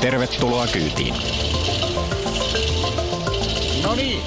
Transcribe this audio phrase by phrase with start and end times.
[0.00, 1.14] Tervetuloa kyytiin.
[3.82, 4.20] No niin.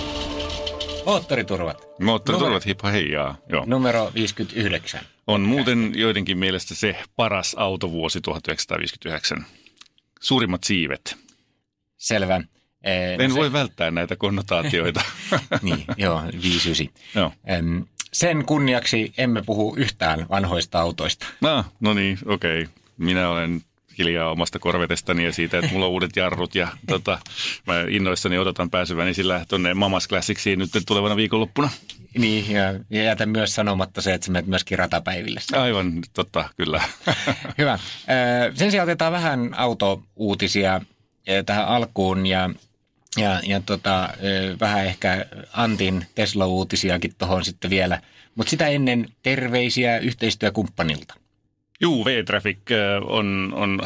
[1.05, 1.87] Moottoriturvat.
[1.99, 3.37] Moottoriturvat, hippa heijaa.
[3.49, 3.63] Joo.
[3.67, 5.01] Numero 59.
[5.27, 9.45] On muuten joidenkin mielestä se paras autovuosi 1959.
[10.19, 11.17] Suurimmat siivet.
[11.97, 12.41] Selvä.
[12.83, 13.39] Ee, en no se...
[13.39, 15.01] voi välttää näitä konnotaatioita.
[15.61, 16.87] niin, joo, 59.
[17.15, 17.31] Joo.
[18.13, 21.25] Sen kunniaksi emme puhu yhtään vanhoista autoista.
[21.43, 22.61] Ah, no niin, okei.
[22.61, 22.73] Okay.
[22.97, 23.61] Minä olen
[23.97, 27.19] hiljaa omasta korvetestani ja siitä, että mulla on uudet jarrut ja tota,
[27.67, 31.69] mä innoissani odotan pääseväni sillä tuonne Mamas Classicsiin nyt tulevana viikonloppuna.
[32.17, 35.39] Niin, ja, jätän myös sanomatta se, että sä menet myöskin ratapäiville.
[35.53, 36.81] Aivan, totta, kyllä.
[37.57, 37.79] Hyvä.
[38.53, 40.81] Sen sijaan otetaan vähän autouutisia
[41.45, 42.49] tähän alkuun ja
[43.17, 44.09] ja, ja tota,
[44.59, 48.01] vähän ehkä Antin Tesla-uutisiakin tuohon sitten vielä.
[48.35, 51.13] Mutta sitä ennen terveisiä yhteistyökumppanilta.
[51.81, 52.59] Juu, V-Traffic
[53.07, 53.81] on, on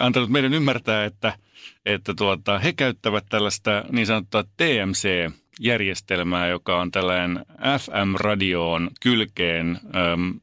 [0.00, 1.38] antanut meidän ymmärtää, että,
[1.86, 7.46] että tuota, he käyttävät tällaista niin sanottua TMC-järjestelmää, joka on tällainen
[7.78, 10.40] FM-radioon kylkeen äm,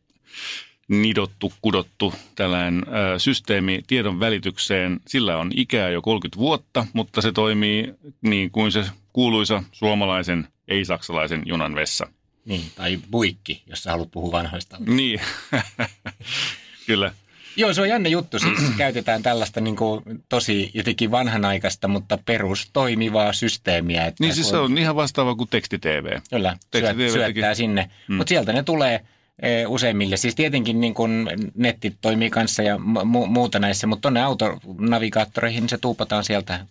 [0.87, 4.99] nidottu, kudottu tällainen ä, systeemi tiedon välitykseen.
[5.07, 11.41] Sillä on ikää jo 30 vuotta, mutta se toimii niin kuin se kuuluisa suomalaisen, ei-saksalaisen
[11.45, 12.07] junan vessa.
[12.45, 14.77] Niin, tai buikki, jos sä haluat puhua vanhoista.
[14.79, 15.21] Niin,
[16.87, 17.11] kyllä.
[17.55, 18.39] Joo, se on jännä juttu.
[18.39, 24.05] Siis käytetään tällaista niin kuin, tosi jotenkin vanhanaikaista, mutta perustoimivaa systeemiä.
[24.05, 26.19] Että niin siis se on ihan vastaava kuin teksti-TV.
[26.29, 27.55] Kyllä, teksti-TV syöttää teki.
[27.55, 27.89] sinne.
[28.07, 28.15] Mm.
[28.15, 29.01] Mutta sieltä ne tulee–
[29.41, 30.17] Eh, useimmille.
[30.17, 35.77] Siis tietenkin niin kun netti toimii kanssa ja mu- muuta näissä, mutta tuonne autonavigaattoreihin se
[35.77, 36.65] tuupataan sieltä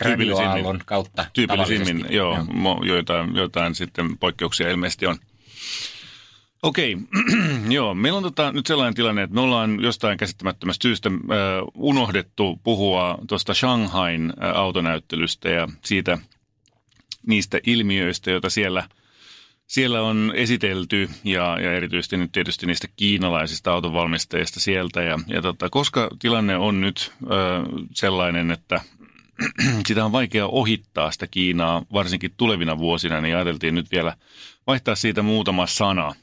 [0.00, 1.26] radioaallon kautta.
[1.32, 2.84] Tyypillisimmin, joo, joo.
[2.84, 5.16] Joitain, joitain sitten poikkeuksia ilmeisesti on.
[6.64, 6.98] Okei,
[7.68, 7.94] joo.
[7.94, 11.16] Meillä on tota, nyt sellainen tilanne, että me ollaan jostain käsittämättömästä syystä äh,
[11.74, 16.18] unohdettu puhua tuosta Shanghain äh, autonäyttelystä ja siitä
[17.26, 18.88] niistä ilmiöistä, joita siellä–
[19.66, 25.02] siellä on esitelty ja, ja erityisesti nyt tietysti niistä kiinalaisista autonvalmistajista sieltä.
[25.02, 27.26] Ja, ja tota, koska tilanne on nyt ö,
[27.94, 28.80] sellainen, että
[29.86, 34.16] sitä on vaikea ohittaa sitä Kiinaa, varsinkin tulevina vuosina, niin ajateltiin nyt vielä
[34.66, 36.14] vaihtaa siitä muutama sana.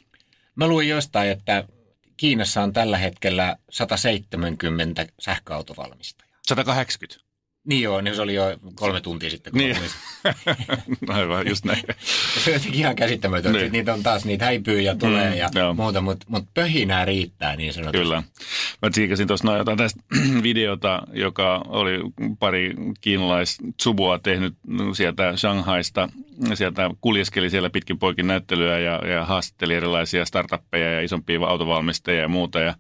[0.55, 1.63] Mä luin jostain, että
[2.17, 6.37] Kiinassa on tällä hetkellä 170 sähköautovalmistajaa.
[6.47, 7.30] 180?
[7.67, 8.43] Niin joo, niin se oli jo
[8.75, 9.51] kolme tuntia sitten.
[9.51, 9.75] Kun niin.
[11.17, 11.83] Aivan, just näin.
[12.43, 13.59] se on ihan käsittämätöntä.
[13.59, 13.71] Niin.
[13.71, 15.73] Niitä on taas, niitä häipyy ja tulee mm, ja joo.
[15.73, 17.97] muuta, mutta mut pöhinää riittää niin sanotusti.
[17.97, 18.23] Kyllä.
[18.81, 20.03] Mä tsiikasin tuossa no, jotain tästä
[20.43, 21.99] videota, joka oli
[22.39, 24.53] pari kiinalais Tsubua tehnyt
[24.93, 26.09] sieltä Shanghaista.
[26.53, 32.27] Sieltä kuljeskeli siellä pitkin poikin näyttelyä ja, ja haastatteli erilaisia startuppeja ja isompia autovalmistajia ja
[32.27, 32.59] muuta.
[32.59, 32.75] Ja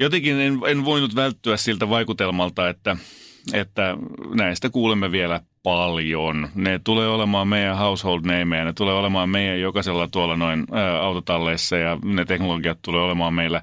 [0.00, 2.96] jotenkin en, en voinut välttyä siltä vaikutelmalta, että–
[3.52, 3.96] että
[4.34, 6.48] näistä kuulemme vielä paljon.
[6.54, 11.76] Ne tulee olemaan meidän household nameja, ne tulee olemaan meidän jokaisella tuolla noin ää, autotalleissa
[11.76, 13.62] ja ne teknologiat tulee olemaan meillä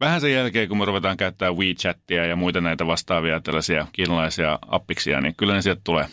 [0.00, 5.20] vähän sen jälkeen, kun me ruvetaan käyttää WeChatia ja muita näitä vastaavia tällaisia kiinalaisia appiksia,
[5.20, 6.06] niin kyllä ne sieltä tulee.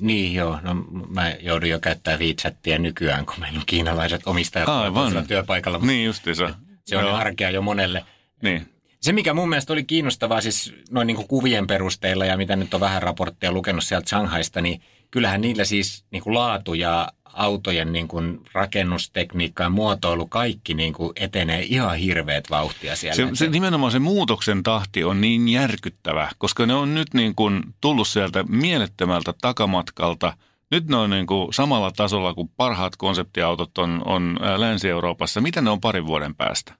[0.00, 0.74] Niin joo, no
[1.08, 5.26] mä joudun jo käyttää WeChatia nykyään, kun meillä on kiinalaiset omistajat Aivan.
[5.26, 5.78] työpaikalla.
[5.78, 6.54] Niin justiinsa.
[6.84, 7.14] Se on joo.
[7.14, 8.04] arkea jo monelle.
[8.42, 8.77] Niin.
[9.00, 12.74] Se, mikä mun mielestä oli kiinnostavaa siis noin niin kuin kuvien perusteella ja mitä nyt
[12.74, 17.92] on vähän raportteja lukenut sieltä Shanghaista, niin kyllähän niillä siis niin kuin laatu ja autojen
[17.92, 23.16] niin kuin rakennustekniikka ja muotoilu, kaikki niin kuin etenee ihan hirveät vauhtia siellä.
[23.16, 27.62] Se, se, nimenomaan se muutoksen tahti on niin järkyttävä, koska ne on nyt niin kuin
[27.80, 30.32] tullut sieltä mielettömältä takamatkalta.
[30.70, 35.40] Nyt ne on niin kuin samalla tasolla kuin parhaat konseptiautot on, on Länsi-Euroopassa.
[35.40, 36.74] Mitä ne on parin vuoden päästä?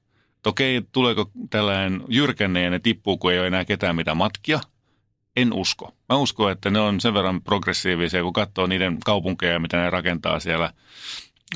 [0.49, 4.61] Okei, tuleeko tällainen jyrkänne ja ne tippuu, kun ei ole enää ketään mitä matkia.
[5.37, 5.95] En usko.
[6.09, 10.41] Mä uskon, että ne on sen verran progressiivisia, kun katsoo niiden kaupunkeja, mitä ne rakentaa
[10.41, 10.73] siellä,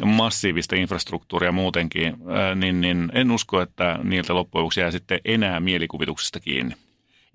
[0.04, 2.16] massiivista infrastruktuuria muutenkin,
[2.54, 6.74] niin, niin en usko, että niiltä loppujen jää sitten enää mielikuvituksesta kiinni.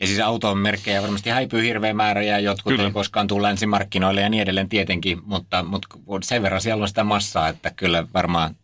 [0.02, 2.86] Ja siis auton merkkejä varmasti häipyy hirveä määrä ja jotkut kyllä.
[2.86, 5.92] ei koskaan tule länsimarkkinoille ja niin edelleen tietenkin, mutta, mutta
[6.24, 8.56] sen verran siellä on sitä massaa, että kyllä varmaan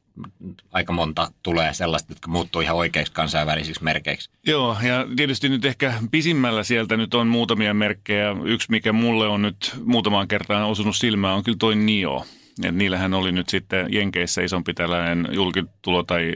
[0.72, 4.30] aika monta tulee sellaista, jotka muuttuu ihan oikeiksi kansainvälisiksi merkeiksi.
[4.48, 8.36] Joo, ja tietysti nyt ehkä pisimmällä sieltä nyt on muutamia merkkejä.
[8.46, 12.26] Yksi, mikä mulle on nyt muutamaan kertaan osunut silmään, on kyllä toi NIO.
[12.64, 16.34] Et niillähän oli nyt sitten Jenkeissä isompi tällainen julkitulo tai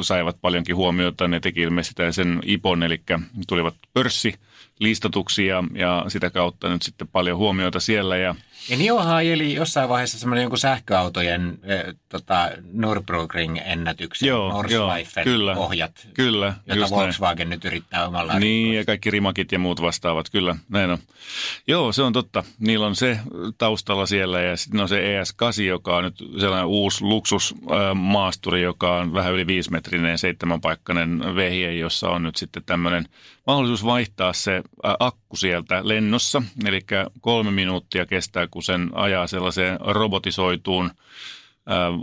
[0.00, 1.28] saivat paljonkin huomiota.
[1.28, 3.00] Ne teki ilmeisesti sen IPON, eli
[3.48, 4.34] tulivat pörssi
[4.78, 8.16] listatuksi ja, ja sitä kautta nyt sitten paljon huomiota siellä.
[8.16, 8.34] Ja,
[8.68, 14.90] ja Niohan eli jossain vaiheessa semmoinen jonkun sähköautojen äh, tota, Nürburgring-ennätyksen, Joo, joo,
[15.24, 17.56] kyllä, ohjat, kyllä, jota Volkswagen näin.
[17.56, 20.98] nyt yrittää omalla Niin, ja kaikki rimakit ja muut vastaavat, kyllä, näin on.
[21.66, 22.44] Joo, se on totta.
[22.58, 23.18] Niillä on se
[23.58, 29.14] taustalla siellä ja sitten on se ES8, joka on nyt sellainen uusi luksusmaasturi, joka on
[29.14, 33.08] vähän yli viisimetrinen, seitsemänpaikkainen vehje, jossa on nyt sitten tämmöinen
[33.46, 34.62] mahdollisuus vaihtaa se
[34.98, 36.80] akku sieltä lennossa, eli
[37.20, 40.90] kolme minuuttia kestää, kun sen ajaa sellaiseen robotisoituun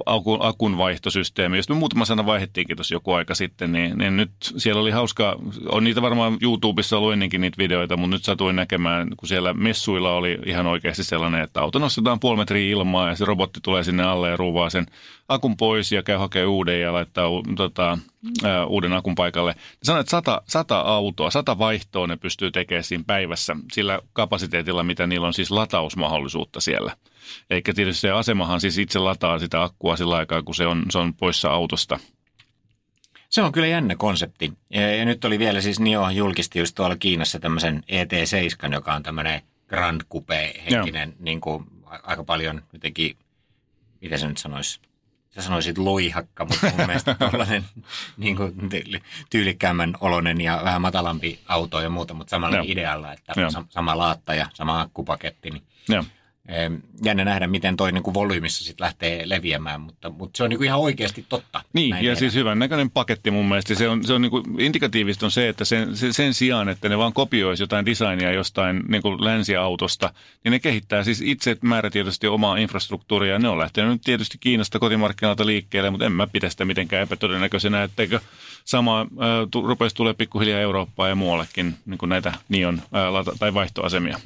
[0.06, 4.82] akun, akunvaihtosysteemi, josta me muutama sana vaihdettiinkin tuossa joku aika sitten, niin, niin nyt siellä
[4.82, 5.36] oli hauska,
[5.70, 10.14] on niitä varmaan YouTubessa ollut ennenkin niitä videoita, mutta nyt satuin näkemään, kun siellä messuilla
[10.14, 14.04] oli ihan oikeasti sellainen, että auto nostetaan puoli metriä ilmaa ja se robotti tulee sinne
[14.04, 14.86] alle ja ruuvaa sen
[15.30, 17.98] akun pois ja käy hakemaan uuden ja laittaa tota,
[18.68, 19.56] uuden akun paikalle.
[19.84, 25.08] Sanoit, että sata, sata autoa, sata vaihtoa ne pystyy tekemään siinä päivässä sillä kapasiteetilla, mitä
[25.08, 26.96] niillä on siis latausmahdollisuutta siellä.
[27.50, 30.98] Eikä tietysti se asemahan siis itse lataa sitä akkua sillä aikaa, kun se on, se
[30.98, 32.00] on poissa autosta.
[33.30, 34.54] Se on kyllä jännä konsepti.
[34.70, 39.04] Ja, ja nyt oli vielä siis Nio julkisti just tuolla Kiinassa tämmöisen ET7, joka on
[39.04, 41.66] tämmöinen Grand Coupe-henkinen, niin kuin
[42.04, 43.18] aika paljon jotenkin,
[44.02, 44.80] miten se nyt sanoisi,
[45.30, 47.66] sä sanoisit loihakka, mutta mun mielestä tuollainen
[48.18, 48.54] niin kuin
[49.30, 52.66] tyylikkäämmän oloinen ja vähän matalampi auto ja muuta, mutta samalla Joo.
[52.68, 53.50] idealla, että Joo.
[53.70, 55.50] sama laatta ja sama akkupaketti.
[55.50, 56.04] Niin Joo
[57.04, 60.58] jännä nähdä, miten toi niin kuin volyymissa sitten lähtee leviämään, mutta, mutta se on niin
[60.58, 61.62] kuin ihan oikeasti totta.
[61.74, 62.16] Niin, ja tehdä.
[62.16, 63.76] siis hyvän näköinen paketti mun mielestä.
[63.76, 66.98] Se on, se on niin kuin indikatiivista on se, että sen, sen sijaan, että ne
[66.98, 70.14] vaan kopioisi jotain designia jostain niin kuin länsiautosta,
[70.44, 73.40] niin ne kehittää siis itse määrätietoisesti omaa infrastruktuuria.
[73.40, 78.20] Ne on lähtenyt tietysti Kiinasta kotimarkkinoilta liikkeelle, mutta en mä pidä sitä mitenkään epätodennäköisenä, etteikö
[78.66, 79.08] sama äh,
[79.52, 84.20] tu, rupeisi tulee pikkuhiljaa Eurooppaan ja muuallekin niin kuin näitä Nion äh, tai vaihtoasemia.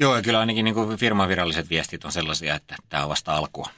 [0.00, 3.36] Joo, ja kyllä ainakin niin kuin firman viralliset viestit on sellaisia, että tämä on vasta
[3.36, 3.68] alkua.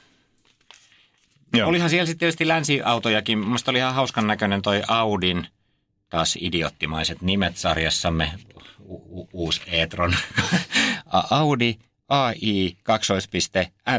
[1.53, 1.69] Joo.
[1.69, 3.39] Olihan siellä sitten tietysti länsiautojakin.
[3.39, 5.47] Mielestäni oli ihan hauskan näköinen toi Audin,
[6.09, 8.31] taas idioottimaiset nimet sarjassamme,
[8.79, 10.15] u- uusi e-tron.
[11.29, 11.75] Audi
[12.09, 13.13] AI 2.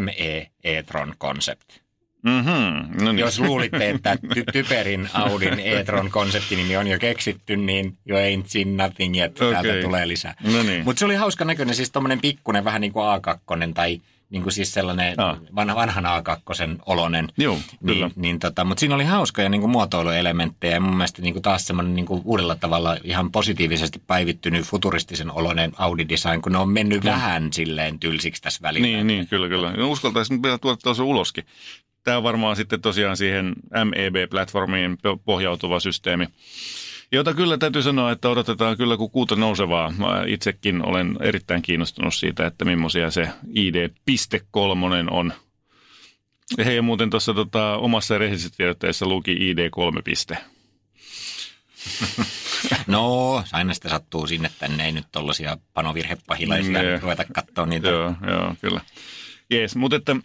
[0.01, 1.71] ME e-tron concept.
[2.29, 3.05] Mm-hmm.
[3.05, 3.19] No niin.
[3.19, 8.77] Jos luulitte, että ty- typerin Audin e-tron konseptinimi on jo keksitty, niin jo ain't seen
[8.77, 9.41] nothing yet.
[9.41, 9.53] Okay.
[9.53, 10.35] Täältä tulee lisää.
[10.53, 10.85] No niin.
[10.85, 14.53] Mutta se oli hauska näköinen, siis tommonen pikkunen, vähän niin kuin A2 tai niin kuin
[14.53, 15.39] siis sellainen ah.
[15.57, 17.29] vanha, vanhan A2 olonen.
[17.37, 18.07] Joo, kyllä.
[18.07, 21.43] Niin, niin tota, mutta siinä oli hauskoja niin kuin muotoiluelementtejä ja mun mielestä niin kuin
[21.43, 26.69] taas semmoinen niin kuin uudella tavalla ihan positiivisesti päivittynyt futuristisen olonen Audi-design, kun ne on
[26.69, 27.11] mennyt no.
[27.11, 28.87] vähän silleen tylsiksi tässä välillä.
[28.87, 29.73] Niin, niin kyllä, kyllä.
[29.87, 31.45] Uskaltaisin vielä tuoda tuossa uloskin
[32.05, 33.55] tämä on varmaan sitten tosiaan siihen
[33.85, 36.27] MEB-platformiin pohjautuva systeemi,
[37.13, 39.93] jota kyllä täytyy sanoa, että odotetaan kyllä kuin kuuta nousevaa.
[39.99, 45.33] Mä itsekin olen erittäin kiinnostunut siitä, että millaisia se ID.3 on.
[46.65, 50.39] Hei, ja muuten tuossa tota, omassa rehellisessä luki ID3 piste.
[52.87, 56.99] No, aina sitä sattuu sinne tänne, ei nyt tollaisia panovirhepahilaisia ne.
[56.99, 57.89] ruveta katsoa niitä.
[57.89, 58.81] Joo, joo, kyllä.
[59.51, 60.17] Jees, mutta että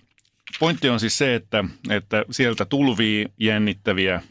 [0.60, 4.22] pointti on siis se, että, että sieltä tulvii jännittäviä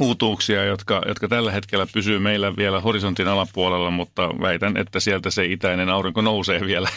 [0.00, 5.44] uutuuksia, jotka, jotka tällä hetkellä pysyy meillä vielä horisontin alapuolella, mutta väitän, että sieltä se
[5.44, 6.88] itäinen aurinko nousee vielä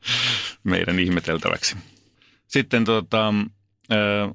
[0.64, 1.76] meidän ihmeteltäväksi.
[2.46, 3.34] Sitten tota,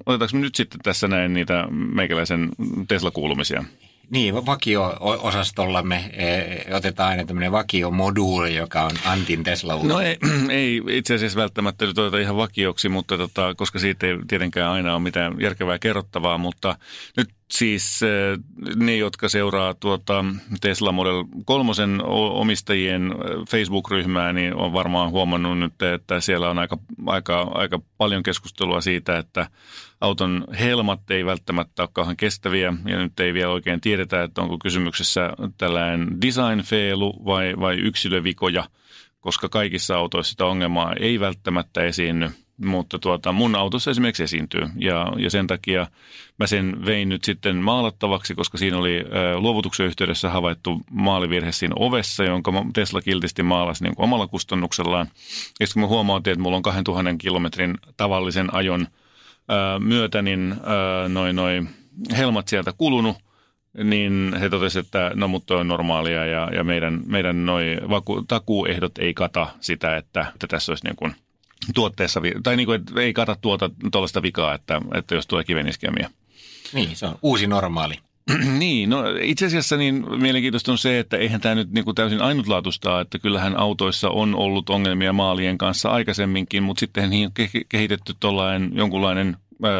[0.06, 2.48] otetaanko me nyt sitten tässä näin niitä meikäläisen
[2.88, 3.64] Tesla-kuulumisia?
[4.10, 10.18] Niin, vakio-osastollamme e, otetaan aina tämmöinen vakiomoduuli, joka on Antin tesla No ei,
[10.50, 15.02] ei itse asiassa välttämättä nyt ihan vakioksi, mutta tota, koska siitä ei tietenkään aina ole
[15.02, 16.76] mitään järkevää kerrottavaa, mutta
[17.16, 18.00] nyt siis
[18.76, 20.24] ne, jotka seuraa tuota
[20.60, 21.72] Tesla Model 3
[22.30, 23.14] omistajien
[23.50, 29.18] Facebook-ryhmää, niin on varmaan huomannut nyt, että siellä on aika, aika, aika paljon keskustelua siitä,
[29.18, 29.46] että
[30.00, 34.58] auton helmat ei välttämättä ole kauhean kestäviä ja nyt ei vielä oikein tiedetä, että onko
[34.58, 38.64] kysymyksessä tällainen design-feilu vai, vai yksilövikoja,
[39.20, 42.30] koska kaikissa autoissa sitä ongelmaa ei välttämättä esiinny–
[42.64, 45.86] mutta tuota, mun autossa esimerkiksi esiintyy ja, ja sen takia
[46.38, 51.74] mä sen vein nyt sitten maalattavaksi, koska siinä oli ä, luovutuksen yhteydessä havaittu maalivirhe siinä
[51.78, 55.06] ovessa, jonka Tesla kiltisti maalasi niin kuin omalla kustannuksellaan.
[55.60, 58.86] Ja kun mä huomautin, että mulla on 2000 kilometrin tavallisen ajon
[59.78, 60.54] myötä niin
[61.08, 61.68] noin noin
[62.16, 63.16] helmat sieltä kulunut,
[63.84, 68.98] niin he totesivat, että no mutta on normaalia ja, ja meidän, meidän noi vaku, takuuehdot
[68.98, 71.14] ei kata sitä, että, että tässä olisi niin kuin
[71.74, 76.10] tuotteessa, tai niin kuin, että ei kata tuota tuollaista vikaa, että, että jos tulee kiveniskemiä.
[76.72, 77.94] Niin, se on uusi normaali.
[78.58, 82.22] niin, no itse asiassa niin mielenkiintoista on se, että eihän tämä nyt niin kuin täysin
[82.22, 87.32] ainutlaatuista, että kyllähän autoissa on ollut ongelmia maalien kanssa aikaisemminkin, mutta sitten niihin on
[87.68, 89.72] kehitetty tuollainen jonkunlainen ää,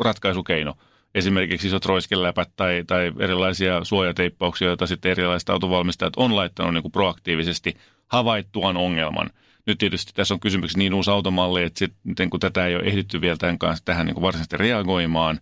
[0.00, 0.74] ratkaisukeino.
[1.14, 6.92] Esimerkiksi isot roiskeläpät tai, tai erilaisia suojateippauksia, joita sitten erilaiset autovalmistajat on laittanut niin kuin
[6.92, 7.76] proaktiivisesti
[8.08, 9.30] havaittuan ongelman–
[9.66, 13.20] nyt tietysti tässä on kysymyksessä niin uusi automalli, että sitten kun tätä ei ole ehditty
[13.20, 15.40] vielä tämän kanssa tähän niin kuin varsinaisesti reagoimaan.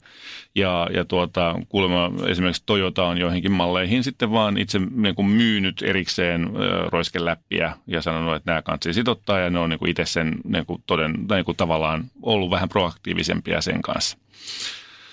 [0.54, 5.82] Ja, ja tuota, kuulemma esimerkiksi Toyota on joihinkin malleihin sitten vaan itse niin kuin myynyt
[5.82, 6.50] erikseen
[6.86, 10.66] roiskeläppiä ja sanonut, että nämä kansi sitottaa ja ne on niin kuin itse sen niin
[10.66, 14.18] kuin toden, niin kuin tavallaan ollut vähän proaktiivisempia sen kanssa.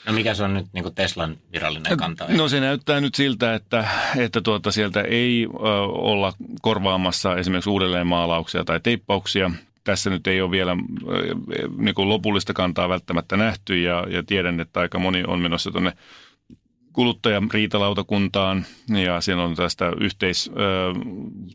[0.07, 2.25] No mikä se on nyt niin Teslan virallinen kanta?
[2.29, 3.87] No se näyttää nyt siltä, että,
[4.17, 9.51] että tuota, sieltä ei ö, olla korvaamassa esimerkiksi uudelleenmaalauksia tai teippauksia.
[9.83, 10.75] Tässä nyt ei ole vielä
[11.77, 15.93] niin lopullista kantaa välttämättä nähty ja, ja tiedän, että aika moni on menossa tuonne
[16.93, 20.53] kuluttajan riitalautakuntaan ja siinä on tästä yhteis ö,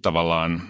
[0.02, 0.62] tavallaan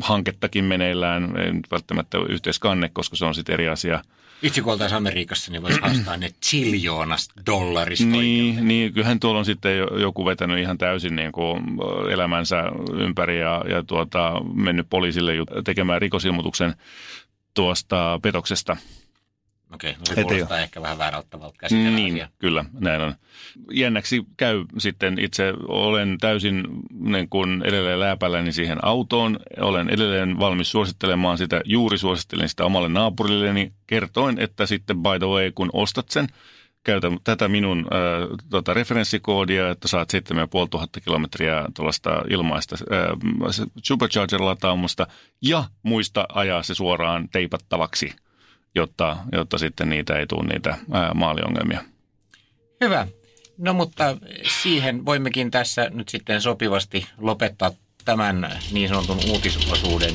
[0.00, 4.02] hankettakin meneillään, ei nyt välttämättä yhteiskanne, koska se on sitten eri asia–
[4.42, 8.06] itse kun oltaisiin Amerikassa, niin voisi haastaa ne chiljoonasta dollarista.
[8.06, 11.62] Niin, niin, kyllähän tuolla on sitten joku vetänyt ihan täysin niin kuin
[12.12, 15.32] elämänsä ympäri ja, ja tuota, mennyt poliisille
[15.64, 16.74] tekemään rikosilmoituksen
[17.54, 18.76] tuosta petoksesta–
[19.74, 22.28] Okei, no se kuulostaa ehkä vähän väärauttavalta Niin, asia.
[22.38, 23.14] kyllä, näin on.
[23.72, 26.64] Jännäksi käy sitten itse, olen täysin
[27.00, 29.38] niin kuin edelleen lääpälläni siihen autoon.
[29.60, 33.72] Olen edelleen valmis suosittelemaan sitä, juuri suosittelin sitä omalle naapurilleni.
[33.86, 36.26] Kertoin, että sitten by the way, kun ostat sen,
[36.84, 45.06] käytä tätä minun äh, tota, referenssikoodia, että saat 7500 kilometriä tuollaista ilmaista äh, supercharger-lataamusta
[45.42, 48.12] ja muista ajaa se suoraan teipattavaksi–
[48.74, 51.84] jotta, jotta sitten niitä ei tule niitä ää, maaliongelmia.
[52.80, 53.06] Hyvä.
[53.58, 54.16] No mutta
[54.60, 57.70] siihen voimmekin tässä nyt sitten sopivasti lopettaa
[58.04, 60.14] tämän niin sanotun uutisosuuden.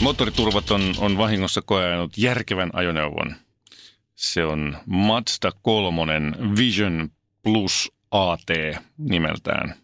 [0.00, 3.36] Moottoriturvat on, on vahingossa koeanut järkevän ajoneuvon.
[4.14, 6.12] Se on Mazda 3
[6.56, 7.08] Vision
[7.42, 8.48] Plus AT
[8.98, 9.74] nimeltään–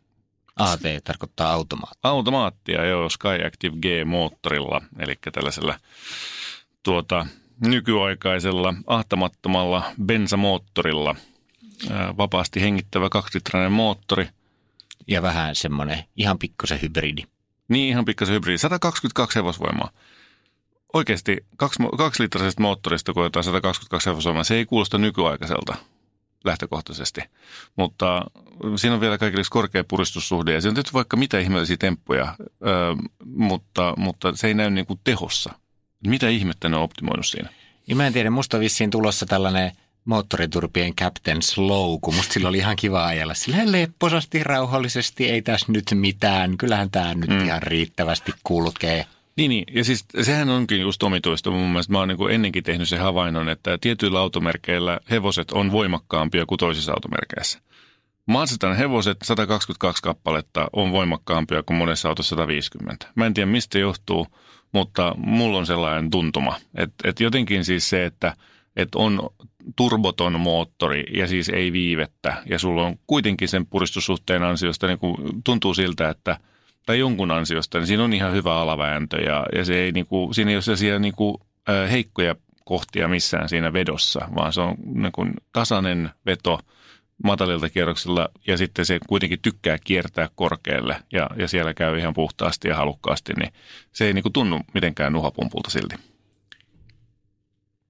[0.61, 2.11] AT tarkoittaa automaattia.
[2.11, 5.79] Automaattia, joo, Skyactiv G-moottorilla, eli tällaisella
[6.83, 7.27] tuota,
[7.61, 11.17] nykyaikaisella ahtamattomalla bensamoottorilla.
[12.17, 14.29] Vapaasti hengittävä kaksilitrainen moottori.
[15.07, 17.23] Ja vähän semmoinen ihan pikkusen hybridi.
[17.69, 18.59] Niin, ihan pikkusen hybridi.
[18.59, 19.91] 122 hevosvoimaa.
[20.93, 25.75] Oikeasti kaksi, kaksilitraisesta moottorista, kun 122 hevosvoimaa, se ei kuulosta nykyaikaiselta
[26.45, 27.21] lähtökohtaisesti.
[27.77, 28.23] Mutta
[28.77, 32.47] siinä on vielä kaikille korkea puristussuhde ja siinä on tehty vaikka mitä ihmeellisiä temppuja, ö,
[33.25, 35.53] mutta, mutta se ei näy niin kuin tehossa.
[36.07, 37.49] Mitä ihmettä ne on optimoinut siinä?
[37.87, 39.73] Niin mä en tiedä, musta on vissiin tulossa tällainen
[40.05, 45.73] moottoriturpien Captain Slow, kun musta sillä oli ihan kiva ajella silleen lepposasti, rauhallisesti, ei tässä
[45.73, 46.57] nyt mitään.
[46.57, 47.45] Kyllähän tämä nyt mm.
[47.45, 49.07] ihan riittävästi kulkee.
[49.41, 51.93] Niin, niin, ja siis sehän onkin just omituista mun mielestä.
[51.93, 56.93] Mä oon niin ennenkin tehnyt sen havainnon, että tietyillä automerkeillä hevoset on voimakkaampia kuin toisissa
[56.93, 57.61] automerkeissä.
[58.27, 63.07] Mazdan hevoset 122 kappaletta on voimakkaampia kuin monessa autossa 150.
[63.15, 64.27] Mä en tiedä mistä johtuu,
[64.73, 66.57] mutta mulla on sellainen tuntuma.
[66.75, 68.35] Että et jotenkin siis se, että
[68.77, 69.31] et on
[69.77, 75.17] turboton moottori ja siis ei viivettä ja sulla on kuitenkin sen puristussuhteen ansiosta niin kuin
[75.45, 76.39] tuntuu siltä, että–
[76.91, 80.35] tai jonkun ansiosta, niin siinä on ihan hyvä alavääntö ja, ja se ei, niin kuin,
[80.35, 81.35] siinä ei ole sellaisia niin kuin,
[81.91, 86.59] heikkoja kohtia missään siinä vedossa, vaan se on niin kuin, tasainen veto
[87.25, 92.69] matalilta kierroksilla ja sitten se kuitenkin tykkää kiertää korkealle ja, ja siellä käy ihan puhtaasti
[92.69, 93.53] ja halukkaasti, niin
[93.93, 96.10] se ei niin kuin, tunnu mitenkään nuhapumpulta silti.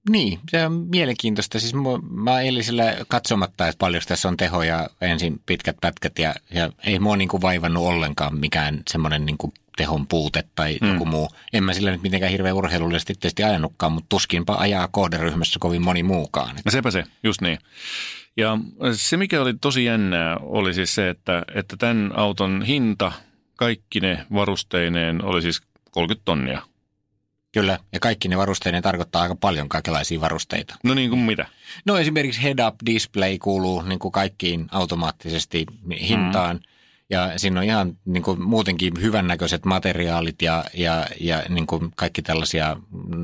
[0.09, 1.59] Niin, se on mielenkiintoista.
[1.59, 1.73] Siis
[2.09, 7.17] mä eilisellä katsomatta, että paljon tässä on tehoja, ensin pitkät pätkät ja, ja ei mua
[7.17, 10.93] niin kuin vaivannut ollenkaan mikään semmoinen niin kuin tehon puute tai mm.
[10.93, 11.29] joku muu.
[11.53, 16.03] En mä sillä nyt mitenkään hirveän urheilullisesti tietysti ajanutkaan, mutta tuskinpa ajaa kohderyhmässä kovin moni
[16.03, 16.55] muukaan.
[16.65, 17.57] No sepä se, just niin.
[18.37, 18.57] Ja
[18.93, 23.11] se, mikä oli tosi jännää, oli siis se, että, että tämän auton hinta
[23.55, 26.61] kaikki ne varusteineen oli siis 30 tonnia.
[27.51, 30.75] Kyllä, ja kaikki ne varusteinen tarkoittaa aika paljon kaikenlaisia varusteita.
[30.83, 31.45] No niin kuin mitä?
[31.85, 35.65] No esimerkiksi head-up display kuuluu niin kuin kaikkiin automaattisesti
[36.07, 36.55] hintaan.
[36.55, 36.63] Mm.
[37.09, 42.21] Ja siinä on ihan niin kuin, muutenkin hyvännäköiset materiaalit ja, ja, ja niin kuin kaikki
[42.21, 42.77] tällaisia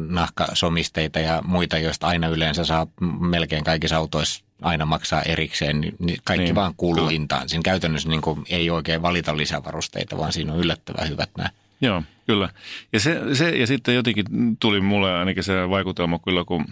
[0.09, 2.87] nahkasomisteita ja muita, joista aina yleensä saa
[3.19, 7.11] melkein kaikissa autoissa aina maksaa erikseen, niin kaikki niin, vaan kuuluu kyllä.
[7.11, 7.49] hintaan.
[7.49, 11.49] Siinä käytännössä niin kuin, ei oikein valita lisävarusteita, vaan siinä on yllättävän hyvät nämä.
[11.81, 12.49] Joo, kyllä.
[12.93, 14.25] Ja, se, se, ja sitten jotenkin
[14.59, 16.65] tuli mulle ainakin se vaikutelma kyllä, kun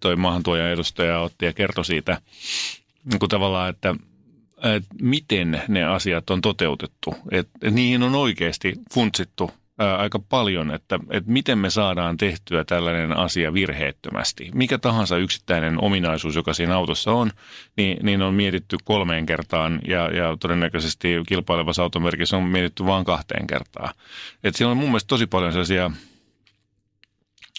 [0.00, 2.20] toi maahantuojan edustaja otti ja kertoi siitä,
[3.04, 3.94] niin kuin tavallaan, että,
[4.62, 7.14] että miten ne asiat on toteutettu.
[7.30, 13.52] Että niihin on oikeasti funtsittu aika paljon, että, että miten me saadaan tehtyä tällainen asia
[13.52, 14.50] virheettömästi.
[14.54, 17.30] Mikä tahansa yksittäinen ominaisuus, joka siinä autossa on,
[17.76, 23.46] niin, niin on mietitty kolmeen kertaan ja, ja todennäköisesti kilpailevassa automerkissä on mietitty vain kahteen
[23.46, 23.94] kertaan.
[24.44, 25.90] Et siellä on mun mielestä tosi paljon sellaisia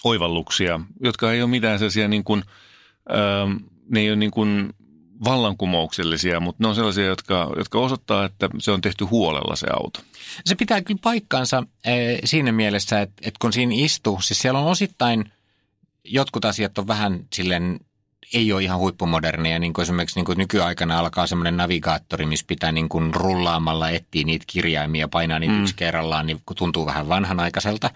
[0.04, 2.42] oivalluksia, jotka ei ole mitään sellaisia niin kuin,
[3.08, 3.46] ää,
[3.88, 4.74] ne ei ole niin kuin
[5.24, 10.00] vallankumouksellisia, mutta ne on sellaisia, jotka, jotka osoittaa, että se on tehty huolella se auto.
[10.44, 14.66] Se pitää kyllä paikkaansa eh, siinä mielessä, että, että kun siinä istuu, siis siellä on
[14.66, 15.32] osittain
[16.04, 17.80] jotkut asiat on vähän silleen
[18.34, 22.72] ei ole ihan huippumoderneja, niin kuin esimerkiksi niin kuin nykyaikana alkaa semmoinen navigaattori, missä pitää
[22.72, 25.62] niin kuin rullaamalla etsiä niitä kirjaimia, painaa niitä mm.
[25.62, 27.90] yksi kerrallaan, niin tuntuu vähän vanhanaikaiselta.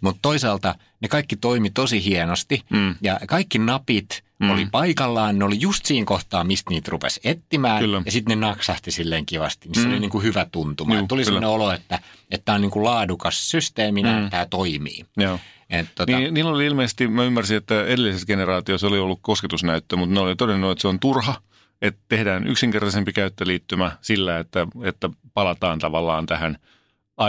[0.00, 2.94] Mutta toisaalta ne kaikki toimi tosi hienosti mm.
[3.00, 4.50] ja kaikki napit mm.
[4.50, 8.02] oli paikallaan, ne oli just siinä kohtaa, mistä niitä rupesi etsimään kyllä.
[8.04, 9.68] ja sitten ne naksahti silleen kivasti.
[9.68, 9.92] Niin se mm.
[9.92, 10.94] oli niin kuin hyvä tuntuma.
[10.94, 11.98] Juh, tuli sellainen olo, että
[12.44, 14.30] tämä on niin kuin laadukas systeemi, mm.
[14.30, 15.04] tämä toimii.
[15.16, 15.38] Joo.
[15.70, 16.18] Et, tota...
[16.18, 20.36] niin, niillä oli ilmeisesti, mä ymmärsin, että edellisessä generaatiossa oli ollut kosketusnäyttö, mutta ne oli
[20.36, 21.34] todennut, että se on turha,
[21.82, 26.58] että tehdään yksinkertaisempi käyttöliittymä sillä, että, että palataan tavallaan tähän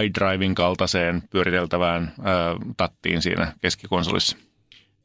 [0.04, 4.38] iDrivin kaltaiseen pyöriteltävään ää, tattiin siinä keskikonsolissa.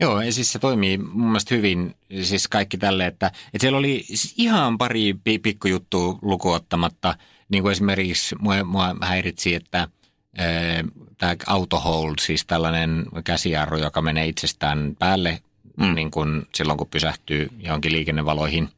[0.00, 4.34] Joo, siis se toimii mun mielestä hyvin, siis kaikki tälle, että, että siellä oli siis
[4.36, 7.14] ihan pari pikkujuttua lukuottamatta,
[7.48, 9.88] niin kuin esimerkiksi mua, mua häiritsi, että–
[11.18, 15.42] tämä auto hold, siis tällainen käsijarru, joka menee itsestään päälle
[15.84, 15.94] mm.
[15.94, 18.68] niin kun silloin, kun pysähtyy johonkin liikennevaloihin,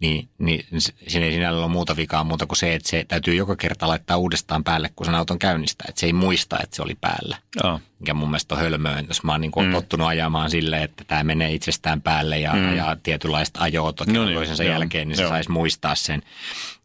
[0.00, 0.66] niin, niin
[1.08, 4.16] siinä ei sinällä ole muuta vikaa muuta kuin se, että se täytyy joka kerta laittaa
[4.16, 5.86] uudestaan päälle, kun sen auton käynnistää.
[5.88, 7.36] Että se ei muista, että se oli päällä.
[7.64, 7.80] Oh.
[7.98, 9.72] Mikä mun mielestä on hölmöä, jos mä oon niin mm.
[9.72, 12.76] tottunut ajamaan silleen, että tämä menee itsestään päälle ja, mm.
[12.76, 16.22] ja tietynlaista ajoa no niin, toisensa joo, jälkeen, niin se saisi muistaa sen.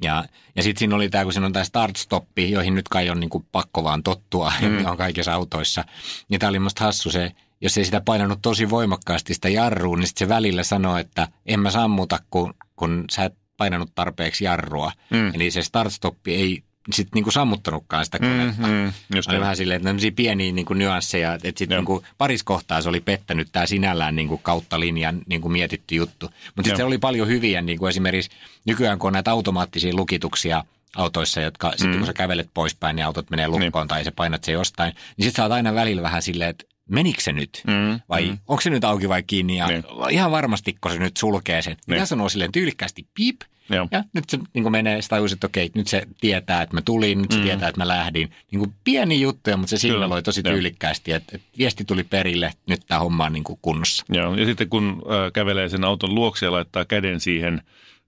[0.02, 3.20] Ja, ja sitten siinä oli tämä, kun siinä on tämä start-stoppi, joihin nyt kai on
[3.20, 4.86] niin kuin pakko vaan tottua, mm.
[4.86, 5.84] on kaikissa autoissa.
[6.30, 7.32] Niin tämä oli musta hassu se,
[7.62, 11.60] jos ei sitä painanut tosi voimakkaasti sitä jarruun, niin sitten se välillä sanoo, että en
[11.60, 14.92] mä sammuta, kun, kun sä et painanut tarpeeksi jarrua.
[15.10, 15.32] Mm.
[15.36, 18.68] Eli se start-stoppi ei sitten niinku sammuttanutkaan sitä konetta.
[18.68, 22.82] Mm, mm, just oli vähän silleen, että pieniä niinku nyansseja, että sitten niinku paris kohtaa
[22.82, 26.26] se oli pettänyt tämä sinällään niinku kautta linjan niinku mietitty juttu.
[26.26, 28.32] Mutta sitten se oli paljon hyviä, niinku esimerkiksi
[28.66, 30.64] nykyään kun on näitä automaattisia lukituksia
[30.96, 31.78] autoissa, jotka mm.
[31.78, 33.88] sitten kun sä kävelet poispäin, niin autot menee lukkoon niin.
[33.88, 37.22] tai sä painat se jostain, niin sitten sä oot aina välillä vähän silleen, että menikö
[37.22, 38.38] se nyt mm, vai mm.
[38.48, 39.84] onko se nyt auki vai kiinni ja niin.
[40.10, 41.78] ihan varmasti, kun se nyt sulkee sen.
[41.88, 42.00] Niin.
[42.00, 43.88] Ja sanoo silleen tyylikkäästi piip Joo.
[43.92, 47.22] ja nyt se niin menee, sitä tajusit, että okei, nyt se tietää, että mä tulin,
[47.22, 47.44] nyt se mm.
[47.44, 48.32] tietää, että mä lähdin.
[48.52, 52.82] Niin kuin pieni juttuja, mutta se signaloi tosi tyylikkäästi, että, että viesti tuli perille, nyt
[52.88, 54.06] tämä homma on niin kuin kunnossa.
[54.10, 57.62] Joo, ja sitten kun äh, kävelee sen auton luokse ja laittaa käden siihen–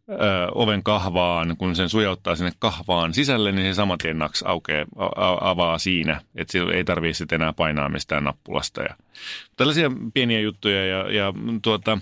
[0.09, 0.13] ö,
[0.55, 4.85] oven kahvaan, kun sen sujauttaa sinne kahvaan sisälle, niin se saman tien naks aukeaa,
[5.49, 6.21] avaa siinä.
[6.35, 8.81] Että ei tarvitse sitten enää painaa mistään nappulasta.
[8.81, 8.95] Ja
[9.57, 11.97] tällaisia pieniä juttuja ja, ja tuota,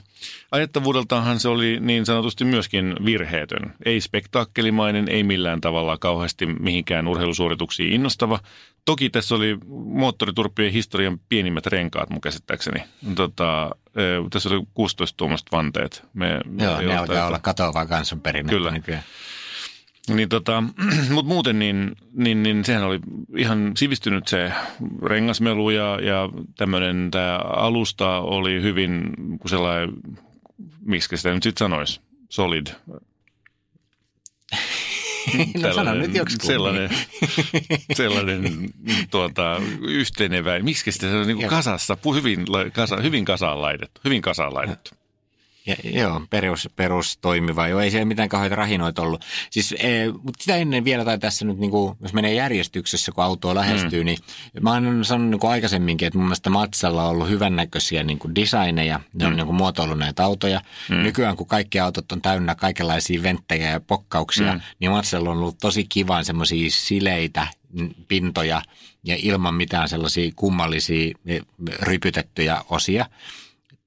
[0.52, 3.74] ajettavuudeltaanhan se oli niin sanotusti myöskin virheetön.
[3.86, 8.40] Ei spektaakkelimainen, ei millään tavalla kauheasti mihinkään urheilusuorituksiin innostava.
[8.86, 12.84] Toki tässä oli moottoriturppien historian pienimmät renkaat mun käsittääkseni.
[13.16, 13.76] Tota,
[14.30, 16.04] tässä oli 16 tuommoista vanteet.
[16.14, 18.72] Me, Joo, ne alkaa olla katoavaa kansanperinnettä Kyllä.
[18.72, 19.04] nykyään.
[20.08, 20.64] Niin tota,
[21.14, 23.00] mutta muuten niin, niin, niin, sehän oli
[23.38, 24.54] ihan sivistynyt se
[25.04, 29.14] rengasmelu ja, ja tämmöinen tämä alusta oli hyvin
[29.46, 29.90] sellainen,
[30.86, 32.68] miksi sitä nyt sitten sanoisi, solid.
[35.62, 36.90] No sano nyt joku sellainen,
[37.94, 38.70] sellainen
[39.12, 45.01] tuota, yhtenevä, miksi sitä on niin kasassa, hyvin, kasa, hyvin kasaan laitettu, hyvin kasaan laitettu.
[45.66, 47.68] Ja, joo, perus, perus toimiva.
[47.68, 49.26] Joo, ei siellä mitään kauheita rahinoita ollut.
[49.50, 53.24] Siis, e, mutta sitä ennen vielä, tai tässä nyt, niin kuin, jos menee järjestyksessä, kun
[53.24, 54.06] autoa lähestyy, mm.
[54.06, 54.18] niin
[54.62, 58.36] mä oon sanonut niin kuin aikaisemminkin, että mun mielestä Matsalla on ollut hyvännäköisiä niin kuin
[58.36, 59.00] designeja.
[59.14, 59.32] Ne mm.
[59.32, 60.62] on niin kuin muotoillut näitä autoja.
[60.90, 60.96] Mm.
[60.96, 64.62] Nykyään, kun kaikki autot on täynnä kaikenlaisia venttejä ja pokkauksia, mm.
[64.80, 67.48] niin Matsalla on ollut tosi kivan semmoisia sileitä
[68.08, 68.62] pintoja
[69.04, 71.16] ja ilman mitään sellaisia kummallisia
[71.82, 73.06] rypytettyjä osia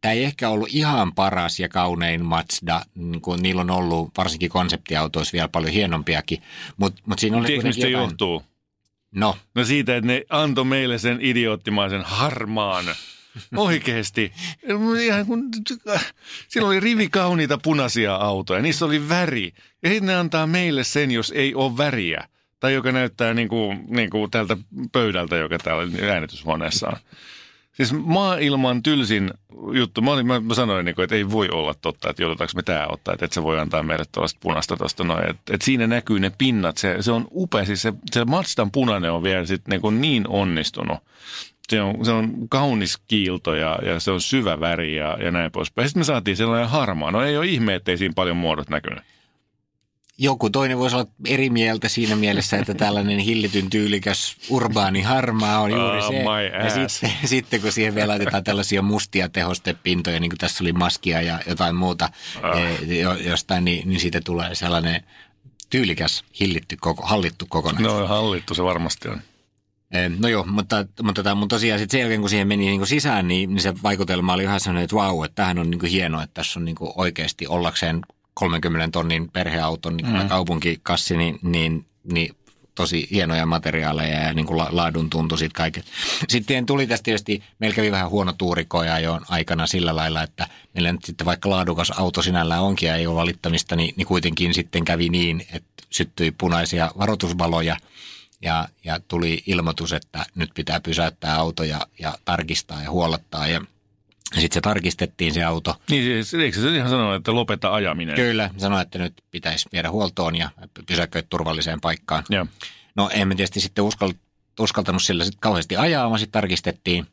[0.04, 4.50] tämä ei ehkä ollut ihan paras ja kaunein Mazda, niin kuin niillä on ollut varsinkin
[4.50, 6.42] konseptiautoissa vielä paljon hienompiakin,
[6.76, 8.04] mutta mut siinä oli Tiedätkö, mistä jotain...
[8.04, 8.42] johtuu?
[9.14, 12.84] No, No siitä, että ne antoi meille sen idioottimaisen harmaan.
[13.56, 14.32] Oikeesti.
[15.04, 15.50] Ihan kun,
[16.48, 19.52] siinä oli rivi kauniita punaisia autoja, niissä oli väri.
[19.82, 22.28] Ja sitten ne antaa meille sen, jos ei ole väriä.
[22.60, 24.56] Tai joka näyttää niin kuin, niin kuin tältä
[24.92, 26.96] pöydältä, joka täällä äänityshuoneessa on.
[27.74, 29.30] Siis maailman tylsin
[29.72, 30.00] juttu.
[30.00, 32.62] Mä, olin, mä, mä sanoin, niin kuin, että ei voi olla totta, että joudutaanko me
[32.62, 35.30] tämä ottaa, että et se voi antaa meille tuollaista punaista tuosta noin.
[35.30, 37.64] Että et siinä näkyy ne pinnat, se, se on upea.
[37.64, 40.98] Siis se, se Mazdan punainen on vielä sit niin, kuin niin onnistunut.
[41.68, 45.52] Se on, se on kaunis kiilto ja, ja se on syvä väri ja, ja näin
[45.52, 45.88] poispäin.
[45.88, 47.10] Sitten me saatiin sellainen harmaa.
[47.10, 49.04] No ei ole ihme, ettei siinä paljon muodot näkynyt.
[50.18, 55.70] Joku toinen voisi olla eri mieltä siinä mielessä, että tällainen hillityn tyylikäs urbaani harmaa on
[55.70, 56.12] juuri Ah, se.
[56.18, 60.72] my Ja sitten, sitten kun siihen vielä laitetaan tällaisia mustia tehostepintoja, niin kuin tässä oli
[60.72, 62.11] maskia ja jotain muuta
[63.00, 65.05] jo- jostain, niin, niin siitä tulee sellainen
[65.70, 67.98] tyylikäs, hillitty, koko, hallittu kokonaisuus.
[68.00, 69.20] No hallittu se varmasti on.
[69.92, 72.79] Eh, No joo, mutta, mutta, tota, mutta tosiaan sit sen jälkeen, kun siihen meni niin
[72.81, 75.79] kuin sisään, niin, niin se vaikutelma oli ihan sellainen, että vau, että tämähän on niin
[75.79, 78.00] kuin hienoa, että tässä on niin kuin oikeasti ollakseen
[78.34, 80.28] 30 tonnin perheauton niin mm.
[80.28, 82.36] kaupunkikassi, niin, niin, niin
[82.74, 85.86] tosi hienoja materiaaleja ja niin kuin la- laadun tuntu siitä kaiket.
[86.28, 90.92] Sitten tuli tästä tietysti, meillä kävi vähän huono tuurikoja jo aikana sillä lailla, että meillä
[90.92, 94.84] nyt sitten vaikka laadukas auto sinällään onkin ja ei ole valittamista, niin, niin kuitenkin sitten
[94.84, 97.76] kävi niin, että syttyi punaisia varoitusvaloja
[98.42, 103.60] ja, ja tuli ilmoitus, että nyt pitää pysäyttää auto ja, ja tarkistaa ja huollattaa ja
[104.32, 105.76] sitten se tarkistettiin se auto.
[105.90, 108.14] Niin siis, eikö se ihan sanoa, että lopeta ajaminen?
[108.16, 110.50] Kyllä, sanoi, että nyt pitäisi viedä huoltoon ja
[110.87, 112.24] pysäköidä turvalliseen paikkaan.
[112.30, 112.46] Joo.
[112.96, 114.12] No emme tietysti sitten uskal,
[114.60, 117.06] uskaltanut sillä sitten kauheasti ajaa, vaan sitten tarkistettiin.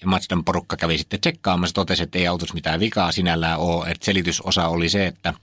[0.00, 3.90] Ja Mazdan porukka kävi sitten tsekkaamassa, totesi, että ei autossa mitään vikaa sinällään ole.
[3.90, 5.34] Että selitysosa oli se, että,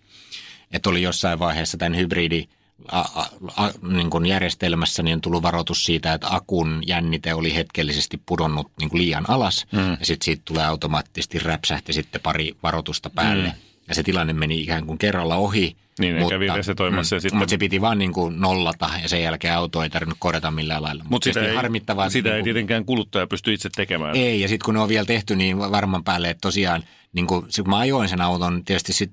[0.71, 2.47] että oli jossain vaiheessa tämän hybridi
[2.91, 3.25] a, a,
[3.57, 8.71] a, niin kuin järjestelmässä niin on tullut varoitus siitä, että akun jännite oli hetkellisesti pudonnut
[8.79, 9.65] niin kuin liian alas.
[9.71, 9.79] Mm.
[9.99, 13.47] Ja sitten siitä tulee automaattisesti räpsähti sitten pari varoitusta päälle.
[13.47, 13.53] Mm.
[13.87, 15.75] Ja se tilanne meni ikään kuin kerralla ohi.
[15.99, 19.23] Niin, ne kävi resetoimassa ja sitten- Mutta se piti vaan niin kuin nollata ja sen
[19.23, 21.03] jälkeen auto ei tarvinnut korjata millään lailla.
[21.09, 24.15] Mutta sitä, ei, harmittavaa, sitä niin ei kuin- tietenkään kuluttaja pysty itse tekemään.
[24.15, 26.83] ei, ja sitten kun ne on vielä tehty, niin varman päälle, että tosiaan,
[27.13, 29.11] niin kun, sit kun mä ajoin sen auton, tietysti sit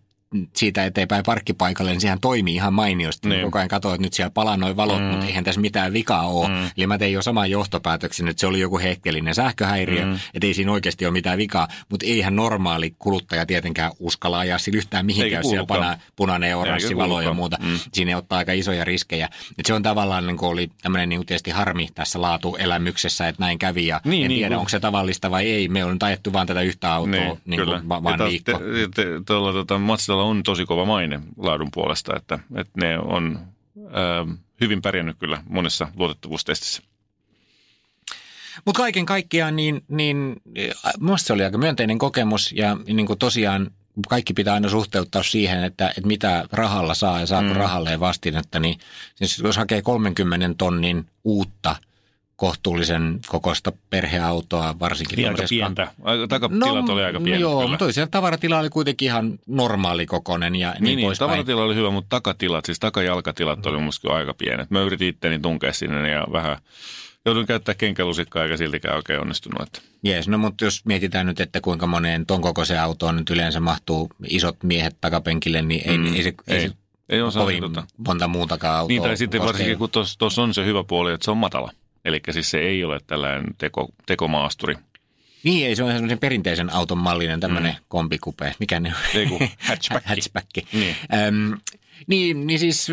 [0.57, 3.29] siitä eteenpäin parkkipaikalle, niin sehän toimii ihan mainiosti.
[3.29, 3.43] Niin.
[3.45, 5.05] Koko ajan katsoin, että nyt siellä palaa noin valot, mm.
[5.05, 6.49] mutta eihän tässä mitään vikaa ole.
[6.49, 6.71] Mm.
[6.77, 10.19] Eli mä tein jo saman johtopäätöksen, että se oli joku hetkellinen sähköhäiriö, mm.
[10.35, 11.69] että ei siinä oikeasti ole mitään vikaa.
[11.89, 16.59] Mutta eihän normaali kuluttaja tietenkään uskalla ajaa sillä yhtään mihinkään, jos siellä pana, punainen ja
[16.59, 17.57] oranssi valo ja muuta.
[17.63, 17.79] Mm.
[17.93, 19.29] Siinä ottaa aika isoja riskejä.
[19.59, 23.87] Et se on tavallaan niin oli tämmöinen niin tietysti harmi tässä laatuelämyksessä, että näin kävi.
[23.87, 25.69] Ja Niin, en niin, tiedä, kun- onko se tavallista vai ei.
[25.69, 28.53] Me on nyt ajettu vaan tätä yhtä autoa niin, niin kuin va- vaan viikko.
[29.27, 29.79] Tuolla tota,
[30.23, 33.39] Mazdalla on tosi kova maine laadun puolesta, että, että ne on
[33.79, 36.83] äh, hyvin pärjännyt kyllä monessa luotettavuustestissä.
[38.65, 43.71] Mutta kaiken kaikkiaan niin, niin äh, se oli aika myönteinen kokemus ja niin kuin tosiaan
[44.09, 47.57] kaikki pitää aina suhteuttaa siihen, että, että mitä rahalla saa ja saako mm.
[47.57, 48.61] rahalleen vastinetta.
[48.61, 48.79] Niin
[49.15, 51.77] siis jos hakee 30 tonnin uutta
[52.43, 55.89] kohtuullisen kokoista perheautoa, varsinkin Niin aika pientä.
[56.29, 57.69] Takatilat oli aika pienet Joo, kyllä.
[57.71, 61.91] mutta toisaalta tavaratila oli kuitenkin ihan normaali kokoinen ja niin, Niin, niin tavaratila oli hyvä,
[61.91, 64.71] mutta takatilat, siis takajalkatilat oli musta kyllä aika pienet.
[64.71, 66.57] Mä yritin itteni tunkea sinne ja vähän
[67.27, 69.83] joudun käyttää kenkälusikkaa eikä siltikään oikein onnistunut.
[70.05, 74.11] Jees, no mutta jos mietitään nyt, että kuinka moneen ton kokoiseen autoon nyt yleensä mahtuu
[74.29, 76.69] isot miehet takapenkille, niin ei, Mm, ei, se, ei, ei.
[76.69, 76.75] se
[77.09, 77.85] Ei ole kovin tota.
[78.09, 79.53] monta muutakaan autoa Niin tai sitten koskee.
[79.53, 81.73] varsinkin kun tuossa on se hyvä puoli, että se on matala.
[82.05, 84.75] Eli siis se ei ole tällainen teko, tekomaasturi.
[85.45, 87.85] Niin, ei se on semmoisen perinteisen auton mallinen tämmöinen mm.
[87.89, 88.55] kombikupe.
[88.59, 89.21] Mikä ne on?
[89.21, 89.39] Ei kun
[89.69, 90.07] hatchback.
[90.07, 90.47] hatchback.
[90.73, 90.97] Niin.
[91.29, 91.59] Öm,
[92.07, 92.89] niin, niin siis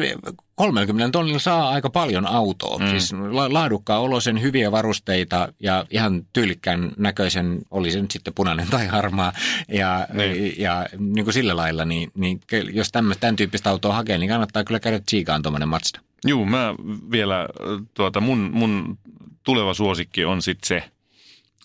[0.56, 2.78] 30 tonnilla saa aika paljon autoa.
[2.78, 2.88] Mm.
[2.88, 8.68] Siis la- laadukkaan olosen, hyviä varusteita ja ihan tyylikkään näköisen, oli se nyt sitten punainen
[8.68, 9.34] tai harmaa.
[9.68, 10.54] Ja, Niin.
[10.58, 12.40] ja niin kuin sillä lailla, niin, niin
[12.74, 16.00] jos tämmöistä, tämän tyyppistä autoa hakee, niin kannattaa kyllä käydä tsiikaan tuommoinen Mazda.
[16.28, 16.76] Juu, mä
[17.12, 17.50] vielä,
[17.94, 18.98] tuota, mun, mun
[19.44, 20.92] tuleva suosikki on sitten se,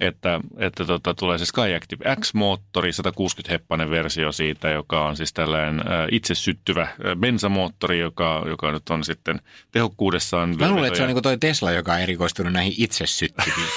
[0.01, 5.83] että, että tota, tulee se Skyactiv X-moottori, 160-heppainen versio siitä, joka on siis tällainen ä,
[6.11, 9.41] itse syttyvä ä, bensamoottori, joka, joka nyt on sitten
[9.73, 10.57] tehokkuudessaan...
[10.59, 13.69] Mä luulen, että se on niin kuin toi Tesla, joka on erikoistunut näihin itse syttyviin.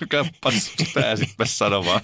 [0.10, 2.00] Kappas, pääsitpä sanomaan.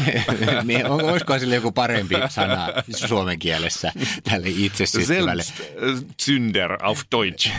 [0.64, 2.68] niin, on, olisiko sille joku parempi sana
[3.06, 3.92] suomen kielessä
[4.24, 5.42] tälle itse syttyvälle?
[5.42, 7.50] Selbstzünder auf Deutsch.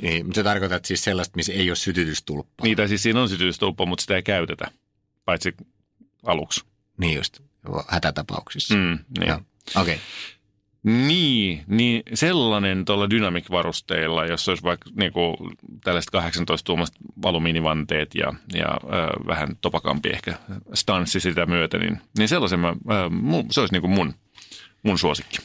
[0.00, 2.57] Niin, mutta se tarkoittaa siis sellaista, missä ei ole sytytystulppaa.
[2.62, 4.70] Niitä siis siinä on sytystulppa, mutta sitä ei käytetä.
[5.24, 5.54] paitsi
[6.26, 6.64] aluksi.
[6.98, 7.40] Niin just,
[7.88, 8.74] hätätapauksissa.
[8.74, 9.28] Mm, niin.
[9.28, 9.40] Joo.
[9.76, 9.94] Okei.
[9.94, 9.98] Okay.
[10.82, 15.36] Niin, niin sellainen tuolla Dynamic-varusteilla, jos olisi vaikka niin kuin,
[15.84, 20.38] tällaiset 18-tuumaiset alumiinivanteet ja, ja äh, vähän topakampi ehkä
[20.74, 24.14] stanssi sitä myötä, niin, niin sellaisen mä, äh, mu, se olisi niin kuin mun,
[24.82, 25.38] mun suosikki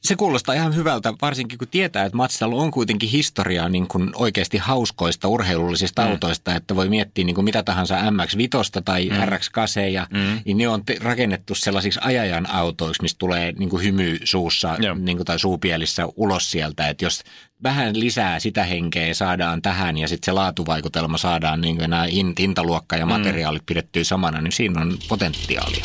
[0.00, 4.58] se kuulostaa ihan hyvältä, varsinkin kun tietää, että Matsalla on kuitenkin historiaa niin kuin oikeasti
[4.58, 6.10] hauskoista urheilullisista mm.
[6.10, 9.16] autoista, että voi miettiä niin kuin mitä tahansa MX-5 tai mm.
[9.16, 10.40] RX-8, ja, mm.
[10.44, 15.16] niin ne on te- rakennettu sellaisiksi ajajan autoiksi, mistä tulee niin kuin hymy suussa niin
[15.16, 17.22] kuin, tai suupielissä ulos sieltä, että jos
[17.62, 22.06] vähän lisää sitä henkeä saadaan tähän ja sitten se laatuvaikutelma saadaan niin kuin nämä
[22.38, 23.12] hintaluokka ja mm.
[23.12, 23.66] materiaalit mm.
[23.66, 25.84] pidettyä samana, niin siinä on potentiaalia.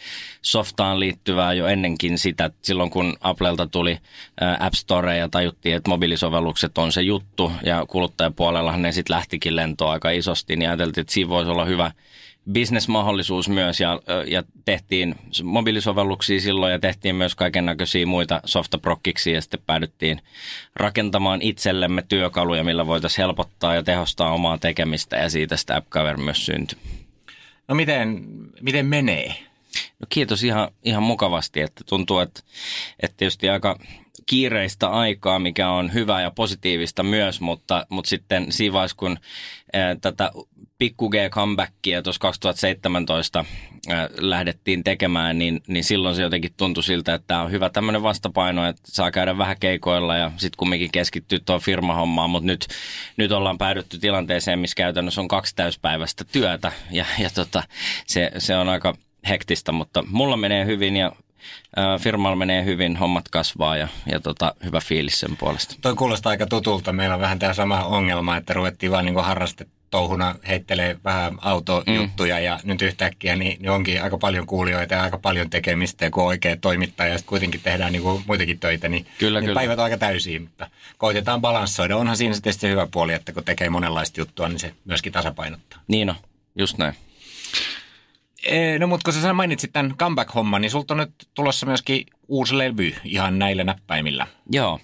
[0.42, 3.98] softaan liittyvää jo ennenkin sitä, silloin kun Applelta tuli
[4.60, 9.92] App Store ja tajuttiin, että mobiilisovellukset on se juttu ja kuluttajapuolellahan ne sitten lähtikin lentoa
[9.92, 11.92] aika isosti, niin ajateltiin, että siinä voisi olla hyvä–
[12.52, 19.40] bisnesmahdollisuus myös ja, ja tehtiin mobiilisovelluksia silloin ja tehtiin myös kaiken näköisiä muita softaprokkiksi ja
[19.40, 20.22] sitten päädyttiin
[20.76, 26.46] rakentamaan itsellemme työkaluja, millä voitaisiin helpottaa ja tehostaa omaa tekemistä ja siitä sitä AppCover myös
[26.46, 26.78] syntyi.
[27.68, 28.26] No miten,
[28.60, 29.34] miten menee?
[30.00, 32.40] No kiitos ihan, ihan mukavasti, että tuntuu, että,
[33.00, 33.78] että tietysti aika
[34.26, 39.18] kiireistä aikaa, mikä on hyvä ja positiivista myös, mutta, mutta sitten siinä vaiheessa, kun
[39.72, 40.30] ää, tätä
[40.80, 43.44] pikku G-comebackia tuossa 2017
[43.88, 48.02] ää, lähdettiin tekemään, niin, niin silloin se jotenkin tuntui siltä, että tämä on hyvä tämmöinen
[48.02, 52.66] vastapaino, että saa käydä vähän keikoilla ja sitten kumminkin keskittyä tuohon firmahommaan, mutta nyt,
[53.16, 57.62] nyt ollaan päädytty tilanteeseen, missä käytännössä on kaksi täyspäiväistä työtä ja, ja tota,
[58.06, 58.94] se, se on aika
[59.28, 61.12] hektistä, mutta mulla menee hyvin ja
[62.00, 65.74] firmalla menee hyvin, hommat kasvaa ja, ja tota, hyvä fiilis sen puolesta.
[65.80, 66.92] Toi kuulostaa aika tutulta.
[66.92, 69.14] Meillä on vähän tämä sama ongelma, että ruvettiin vaan niin
[69.90, 72.44] harrastetouhuna heittelee vähän autojuttuja mm.
[72.44, 76.24] ja nyt yhtäkkiä niin, niin onkin aika paljon kuulijoita ja aika paljon tekemistä ja kun
[76.24, 79.58] oikea toimittaja ja sitten kuitenkin tehdään niin kuin muitakin töitä, niin, kyllä, niin kyllä.
[79.58, 81.96] päivät on aika täysiä, mutta koitetaan balanssoida.
[81.96, 85.80] Onhan siinä sitten se hyvä puoli, että kun tekee monenlaista juttua, niin se myöskin tasapainottaa.
[85.88, 86.16] Niin on,
[86.56, 86.94] just näin.
[88.78, 92.94] No mutta kun sä mainitsit tämän comeback-homman, niin sulta on nyt tulossa myöskin uusi levy
[93.04, 94.26] ihan näillä näppäimillä.
[94.52, 94.80] Joo,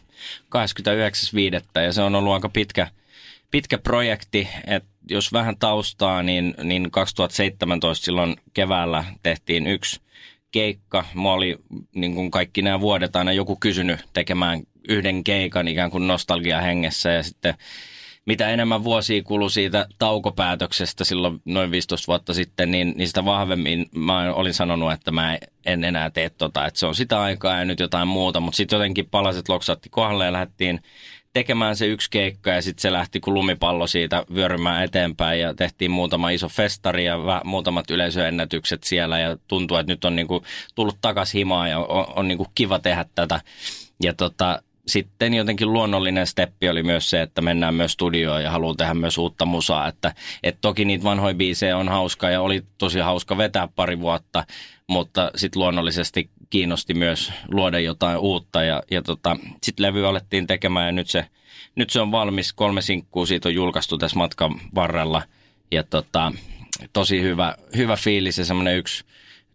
[0.56, 1.82] 29.5.
[1.82, 2.86] ja se on ollut aika pitkä,
[3.50, 10.00] pitkä projekti, että jos vähän taustaa, niin, niin 2017 silloin keväällä tehtiin yksi
[10.52, 11.04] keikka.
[11.14, 11.56] Mä oli
[11.94, 17.10] niin kuin kaikki nämä vuodet aina joku kysynyt tekemään yhden keikan ikään kuin nostalgia hengessä.
[17.10, 17.54] Ja sitten
[18.26, 23.86] mitä enemmän vuosia kului siitä taukopäätöksestä silloin noin 15 vuotta sitten, niin, niin sitä vahvemmin
[23.94, 27.64] mä olin sanonut, että mä en enää tee tota, että se on sitä aikaa ja
[27.64, 30.80] nyt jotain muuta, mutta sitten jotenkin palaset loksatti kohdalle ja lähdettiin
[31.36, 35.90] tekemään se yksi keikka ja sitten se lähti kuin lumipallo siitä vyörymään eteenpäin ja tehtiin
[35.90, 40.42] muutama iso festari ja muutamat yleisöennätykset siellä ja tuntuu, että nyt on niinku
[40.74, 43.40] tullut takas himaa ja on, on niinku kiva tehdä tätä.
[44.02, 48.74] Ja tota, sitten jotenkin luonnollinen steppi oli myös se, että mennään myös studioon ja haluaa
[48.74, 49.88] tehdä myös uutta musaa.
[49.88, 54.44] Että, et toki niitä vanhoja biisejä on hauska ja oli tosi hauska vetää pari vuotta,
[54.86, 60.86] mutta sitten luonnollisesti kiinnosti myös luoda jotain uutta ja, ja tota, sitten levy alettiin tekemään
[60.86, 61.26] ja nyt se,
[61.74, 62.52] nyt se on valmis.
[62.52, 65.22] Kolme sinkkuu siitä on julkaistu tässä matkan varrella
[65.70, 66.32] ja tota,
[66.92, 69.04] tosi hyvä, hyvä fiilis ja semmoinen yksi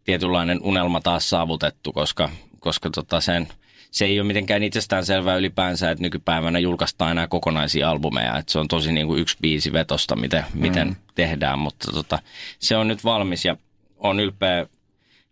[0.04, 3.48] tietynlainen unelma taas saavutettu, koska, koska tota sen–
[3.92, 8.38] se ei ole mitenkään itsestään selvää ylipäänsä, että nykypäivänä julkaistaan enää kokonaisia albumeja.
[8.38, 10.62] Että se on tosi niin kuin yksi biisi vetosta, miten, mm.
[10.62, 12.20] miten tehdään, mutta tota,
[12.60, 13.58] se on nyt valmis ja
[13.98, 14.66] on ylpeä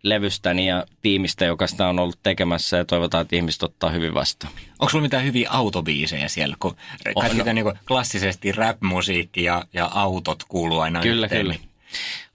[0.04, 4.54] levystäni ja tiimistä, joka sitä on ollut tekemässä ja toivotaan, että ihmiset ottaa hyvin vastaan.
[4.80, 6.56] Onko sulla mitään hyviä autobiisejä siellä?
[6.60, 6.76] Kun
[7.16, 7.54] oh, no.
[7.54, 11.42] niin klassisesti rap-musiikki ja, ja autot kuuluu aina Kyllä, yhteen.
[11.42, 11.56] kyllä.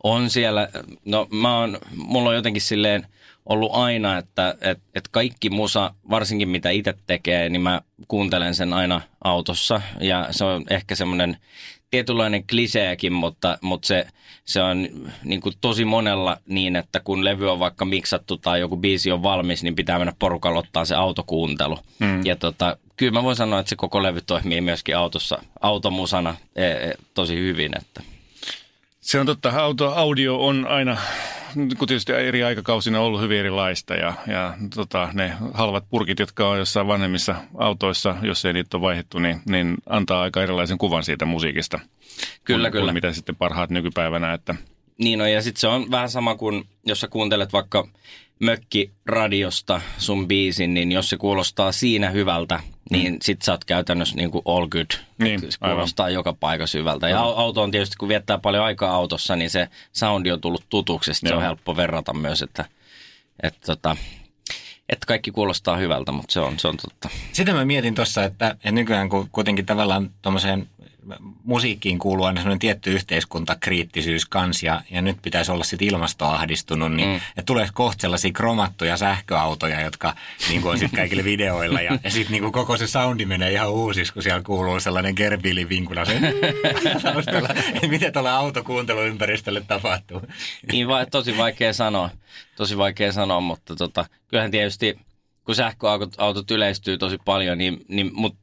[0.03, 0.69] On siellä,
[1.05, 3.07] no mä oon, mulla on jotenkin silleen
[3.47, 8.73] ollut aina, että et, et kaikki musa, varsinkin mitä itse tekee, niin mä kuuntelen sen
[8.73, 9.81] aina autossa.
[10.01, 11.37] Ja se on ehkä semmoinen
[11.91, 14.07] tietynlainen kliseekin, mutta, mutta se,
[14.45, 14.89] se on
[15.25, 19.23] niin kuin tosi monella niin, että kun levy on vaikka miksattu tai joku biisi on
[19.23, 21.79] valmis, niin pitää mennä porukalla ottaa se autokuuntelu.
[21.99, 22.27] Mm.
[22.27, 26.67] Ja tota, kyllä mä voin sanoa, että se koko levy toimii myöskin autossa, automusana e,
[26.67, 27.73] e, tosi hyvin.
[27.79, 28.03] Että.
[29.01, 30.97] Se on totta, auto, audio on aina
[31.79, 36.49] kun tietysti eri aikakausina on ollut hyvin erilaista ja, ja tota, ne halvat purkit, jotka
[36.49, 41.05] on jossain vanhemmissa autoissa, jos ei niitä ole vaihdettu, niin, niin antaa aika erilaisen kuvan
[41.05, 41.81] siitä musiikista.
[42.45, 42.93] Kyllä, kun, kyllä.
[42.93, 44.33] mitä sitten parhaat nykypäivänä.
[44.33, 44.55] Että...
[44.99, 47.89] Niin on, ja sitten se on vähän sama kuin, jos sä kuuntelet vaikka
[48.41, 53.19] mökkiradiosta sun biisin, niin jos se kuulostaa siinä hyvältä, niin mm.
[53.23, 54.91] sit sä oot käytännössä niin kuin all good.
[55.19, 56.15] Niin, se kuulostaa aivan.
[56.15, 57.09] joka paikassa hyvältä.
[57.09, 61.15] Ja auto on tietysti, kun viettää paljon aikaa autossa, niin se soundi on tullut tutuksi.
[61.15, 62.65] Se on helppo verrata myös, että,
[63.43, 63.97] että, tota,
[64.89, 67.09] että kaikki kuulostaa hyvältä, mutta se on, se on totta.
[67.33, 70.69] Sitä mä mietin tuossa, että, että nykyään kun kuitenkin tavallaan tuommoiseen
[71.45, 77.09] musiikkiin kuuluu aina sellainen tietty yhteiskuntakriittisyys kans ja, ja nyt pitäisi olla sitten ilmastoahdistunut, niin
[77.09, 77.17] mm.
[77.17, 80.15] että tulee kohta sellaisia kromattuja sähköautoja, jotka
[80.49, 83.71] niin kuin on sitten kaikille videoilla ja, ja sitten niin koko se soundi menee ihan
[83.71, 86.05] uusiksi, kun siellä kuuluu sellainen gerbilivinkula.
[86.05, 86.21] Se,
[87.89, 90.23] miten tuolla autokuunteluympäristölle tapahtuu?
[90.73, 92.11] Niin vai, tosi vaikea sanoa,
[92.57, 94.99] tosi vaikea sanoa, mutta tota, kyllähän tietysti
[95.45, 98.37] kun sähköautot autot yleistyy tosi paljon, niin, niin mut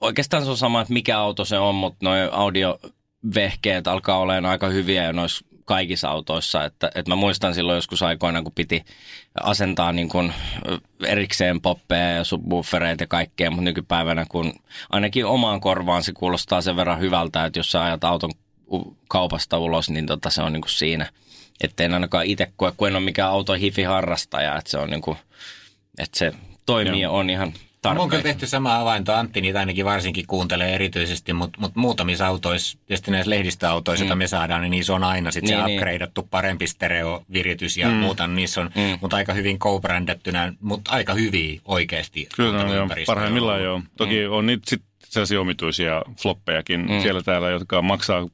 [0.00, 4.68] oikeastaan se on sama, että mikä auto se on, mutta nuo audiovehkeet alkaa olemaan aika
[4.68, 6.64] hyviä ja noissa kaikissa autoissa.
[6.64, 8.84] Että, että mä muistan silloin joskus aikoina, kun piti
[9.42, 10.32] asentaa niin kuin
[11.06, 14.52] erikseen poppeja ja subwoofereita ja kaikkea, mutta nykypäivänä kun
[14.90, 18.30] ainakin omaan korvaan se kuulostaa sen verran hyvältä, että jos sä ajat auton
[19.08, 21.06] kaupasta ulos, niin tota se on niin kuin siinä.
[21.60, 24.90] Että en ainakaan itse koe, kun en ole mikään auto hifi harrastaja, että se on
[24.90, 25.16] niin kuin,
[25.98, 26.32] että se
[26.66, 28.02] toimii ja on ihan tarpeen.
[28.02, 29.14] On kyllä tehty sama havainto.
[29.14, 34.08] Antti niitä ainakin varsinkin kuuntelee erityisesti, mutta mut muutamissa autoissa, tietysti näissä lehdistöautoissa, mm.
[34.08, 35.78] joita me saadaan, niin niissä on aina sit niin, se niin.
[35.78, 37.94] upgradeattu parempi stereoviritys ja mm.
[37.94, 38.26] muuta.
[38.26, 38.98] Niissä on, mm.
[39.00, 42.28] mutta aika hyvin co-brändättynä, mutta aika hyviä oikeasti.
[42.36, 43.82] Kyllä, no, joo, parhaimmillaan joo.
[43.96, 44.32] Toki mm.
[44.32, 47.00] on niitä sitten sellaisia omituisia floppejakin mm.
[47.02, 48.26] siellä täällä, jotka maksaa 6-7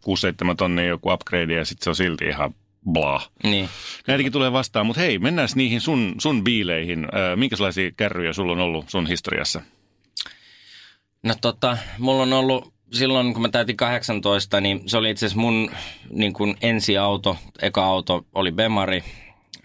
[0.56, 2.54] tonnia joku upgrade ja sitten se on silti ihan
[2.90, 3.22] bla.
[3.42, 3.68] Niin.
[4.06, 7.04] Näitäkin tulee vastaan, mutta hei, mennään niihin sun, sun biileihin.
[7.04, 9.62] Äh, minkälaisia kärryjä sulla on ollut sun historiassa?
[11.22, 15.40] No tota, mulla on ollut silloin, kun mä täytin 18, niin se oli itse asiassa
[15.40, 15.70] mun
[16.10, 19.04] niin kuin ensiauto, eka auto oli Bemari.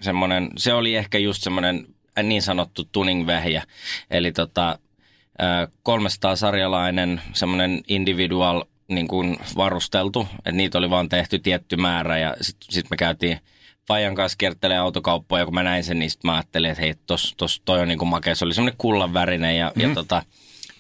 [0.02, 1.88] Semmonen, se oli ehkä just semmoinen
[2.24, 3.64] niin sanottu tuning-vehjä.
[4.12, 4.80] Eli tota,
[5.90, 12.68] 300-sarjalainen semmoinen individual niin kuin varusteltu, että niitä oli vaan tehty tietty määrä ja sitten
[12.72, 13.40] sit me käytiin
[13.88, 17.62] Fajan kanssa kiertelee autokauppoja, kun mä näin sen, niin mä ajattelin, että hei, tos, tos,
[17.66, 18.36] toi on niin kuin makea.
[18.36, 19.90] Se oli semmoinen kullan värinen ja, mm-hmm.
[19.90, 20.24] ja tota,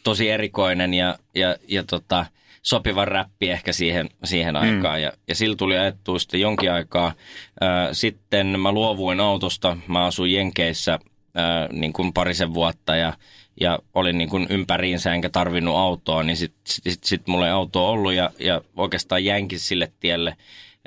[0.03, 2.25] tosi erikoinen ja, ja, ja tota,
[2.61, 4.61] sopiva räppi ehkä siihen, siihen mm.
[4.61, 5.01] aikaan.
[5.01, 7.13] Ja, ja sillä tuli ajettua sitten jonkin aikaa.
[7.91, 9.77] sitten mä luovuin autosta.
[9.87, 10.99] Mä asuin Jenkeissä
[11.71, 13.13] niin kuin parisen vuotta ja
[13.61, 17.89] ja olin niin kuin ympäriinsä enkä tarvinnut autoa, niin sitten sit, sit mulla ei autoa
[17.89, 20.37] ollut ja, ja oikeastaan jänkin sille tielle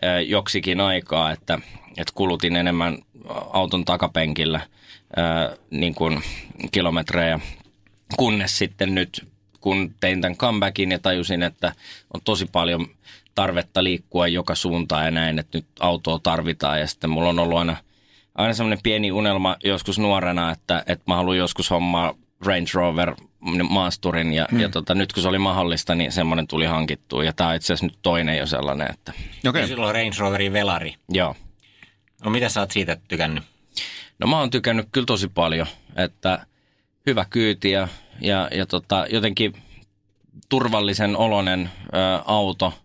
[0.03, 1.59] ää, joksikin aikaa, että,
[1.89, 2.99] että kulutin enemmän
[3.53, 4.61] auton takapenkillä
[5.17, 6.23] ää, niin kuin
[6.73, 7.41] kilometrejä,
[8.17, 9.29] kunnes sitten nyt
[9.61, 11.73] kun tein tämän comebackin ja tajusin, että
[12.15, 12.87] on tosi paljon
[13.35, 17.59] tarvetta liikkua joka suuntaan ja näin, että nyt autoa tarvitaan ja sitten mulla on ollut
[17.59, 17.77] aina
[18.35, 22.15] aina semmoinen pieni unelma joskus nuorena, että, että mä haluan joskus hommaa
[22.47, 23.15] Range Rover
[23.69, 24.61] maasturin ja, hmm.
[24.61, 27.73] ja tota, nyt kun se oli mahdollista, niin semmoinen tuli hankittua ja tämä on itse
[27.73, 28.91] asiassa nyt toinen jo sellainen.
[28.91, 29.13] Että...
[29.49, 29.67] Okay.
[29.67, 30.95] Silloin Range Roverin velari.
[31.09, 31.37] Joo.
[32.25, 33.45] No mitä sä oot siitä tykännyt?
[34.19, 35.67] No mä oon tykännyt kyllä tosi paljon,
[35.97, 36.47] että
[37.07, 37.89] hyvä kyyti ja,
[38.21, 39.53] ja, ja tota, jotenkin
[40.49, 42.73] turvallisen olonen ö, auto–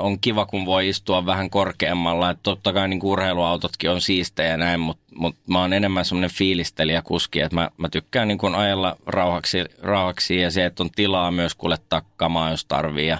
[0.00, 2.30] on kiva, kun voi istua vähän korkeammalla.
[2.30, 6.30] Että totta kai niin urheiluautotkin on siistejä ja näin, mutta mut mä oon enemmän semmoinen
[6.30, 10.90] fiilistelijä kuski, että mä, mä tykkään niin kuin ajella rauhaksi, rauhaksi ja se, että on
[10.90, 13.06] tilaa myös kuljettaa kamaa, jos tarvii.
[13.06, 13.18] Ja,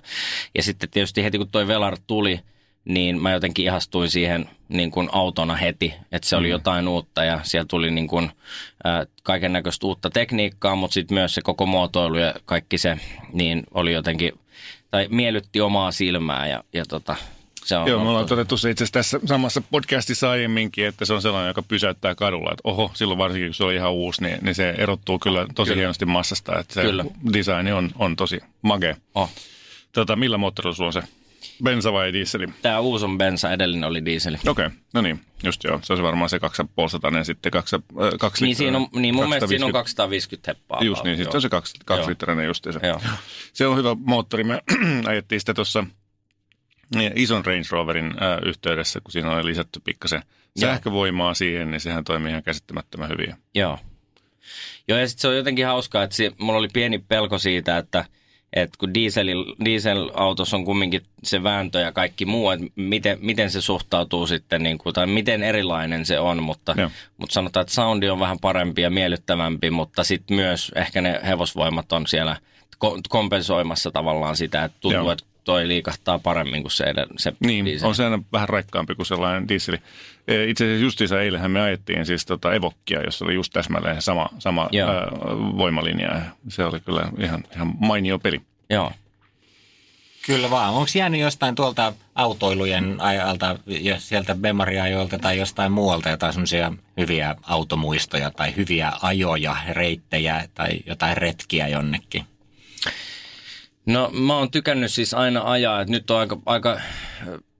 [0.54, 2.40] ja sitten tietysti heti kun toi Velar tuli,
[2.84, 6.50] niin mä jotenkin ihastuin siihen niin kuin autona heti, että se oli mm.
[6.50, 8.24] jotain uutta ja siellä tuli niin kuin,
[8.86, 12.96] äh, kaiken näköistä uutta tekniikkaa, mutta sitten myös se koko muotoilu ja kaikki se,
[13.32, 14.32] niin oli jotenkin
[14.94, 17.16] tai miellytti omaa silmää ja, ja tota,
[17.64, 21.22] se on Joo, me ollaan todettu se itse tässä samassa podcastissa aiemminkin, että se on
[21.22, 22.52] sellainen, joka pysäyttää kadulla.
[22.52, 25.68] Että oho, silloin varsinkin kun se on ihan uusi, niin, niin se erottuu kyllä tosi
[25.68, 25.80] kyllä.
[25.80, 26.58] hienosti massasta.
[26.58, 27.04] Että se kyllä.
[27.32, 28.96] design on, on tosi magea.
[29.14, 29.30] Oh.
[29.92, 31.02] Tota, millä moottorilla sulla on se?
[31.64, 32.46] Bensa vai dieseli?
[32.62, 34.36] Tämä uusi on bensa, edellinen oli dieseli.
[34.46, 34.78] Okei, okay.
[34.94, 35.80] no niin, just joo.
[35.82, 37.82] Se on varmaan se 2,5 sitten kaksi, äh,
[38.20, 40.46] kaksi Niin, siinä on, niin mun mielestä siinä on 250.
[40.46, 40.84] 250 heppaa.
[40.84, 42.10] Just niin, sitten on se kaksi, kaksi Joo.
[42.10, 42.86] litrainen justiinsa.
[42.86, 43.00] Joo.
[43.52, 44.44] Se on hyvä moottori.
[44.44, 44.62] Me
[45.10, 45.84] ajettiin sitä tuossa
[46.94, 50.22] niin, ison Range Roverin äh, yhteydessä, kun siinä oli lisätty pikkasen
[50.60, 53.34] sähkövoimaa siihen, niin sehän toimii ihan käsittämättömän hyvin.
[53.54, 53.78] Joo.
[54.88, 58.04] Joo, ja sitten se on jotenkin hauskaa, että se, mulla oli pieni pelko siitä, että,
[58.54, 63.60] että kun diesel, dieselautossa on kumminkin se vääntö ja kaikki muu, että miten, miten se
[63.60, 66.90] suhtautuu sitten, niin kuin, tai miten erilainen se on, mutta, Joo.
[67.16, 71.92] mutta sanotaan, että soundi on vähän parempi ja miellyttävämpi, mutta sitten myös ehkä ne hevosvoimat
[71.92, 72.36] on siellä
[72.84, 75.12] ko- kompensoimassa tavallaan sitä, että tuntuu, Joo.
[75.12, 77.88] että toi liikahtaa paremmin kuin se, edellä- se Niin, diesel.
[77.88, 79.78] on se aina vähän raikkaampi kuin sellainen dieseli.
[80.28, 84.28] E, Itse asiassa justiinsa eilenhän me ajettiin siis tota Evokkia, jossa oli just täsmälleen sama,
[84.38, 84.90] sama Joo.
[84.90, 85.06] ää,
[85.56, 86.08] voimalinja.
[86.14, 88.40] Ja Se oli kyllä ihan, ihan mainio peli.
[88.70, 88.92] Joo.
[90.26, 90.74] Kyllä vaan.
[90.74, 93.58] Onko jäänyt jostain tuolta autoilujen ajalta,
[93.98, 101.16] sieltä Bemariajoilta tai jostain muualta jotain semmoisia hyviä automuistoja tai hyviä ajoja, reittejä tai jotain
[101.16, 102.24] retkiä jonnekin?
[103.86, 106.80] No mä oon tykännyt siis aina ajaa, että nyt on aika, aika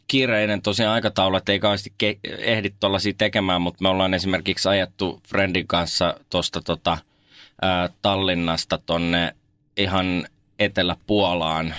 [0.09, 5.21] kiireinen tosiaan aikataulu, että ei kauheasti ke- ehdi tuollaisia tekemään, mutta me ollaan esimerkiksi ajettu
[5.29, 6.99] Friendin kanssa tuosta tota,
[7.63, 9.35] ää, Tallinnasta tonne
[9.77, 10.27] ihan
[10.59, 11.75] Etelä-Puolaan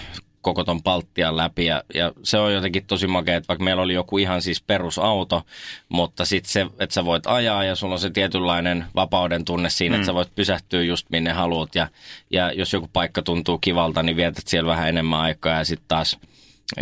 [0.45, 3.93] koko ton Baltian läpi ja, ja se on jotenkin tosi makea, että vaikka meillä oli
[3.93, 5.41] joku ihan siis perusauto,
[5.89, 9.95] mutta sitten se, että sä voit ajaa ja sulla on se tietynlainen vapauden tunne siinä,
[9.95, 9.99] mm.
[9.99, 11.87] että sä voit pysähtyä just minne haluat ja,
[12.29, 16.17] ja jos joku paikka tuntuu kivalta, niin vietät siellä vähän enemmän aikaa ja sitten taas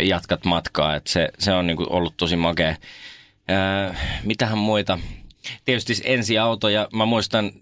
[0.00, 2.76] jatkat matkaa, että se, se on niinku ollut tosi makea.
[3.48, 3.94] Ää,
[4.24, 4.98] mitähän muita?
[5.64, 7.52] Tietysti ensiautoja, mä muistan,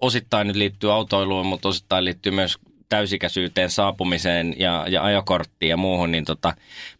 [0.00, 2.58] osittain nyt liittyy autoiluun, mutta osittain liittyy myös
[2.90, 6.54] täysikäisyyteen, saapumiseen ja, ja ajokorttiin ja muuhun, niin tota,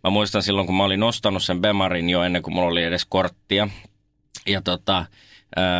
[0.04, 3.04] mä muistan silloin, kun mä olin ostanut sen Bemarin jo ennen kuin mulla oli edes
[3.04, 3.68] korttia.
[4.46, 5.04] Ja tota,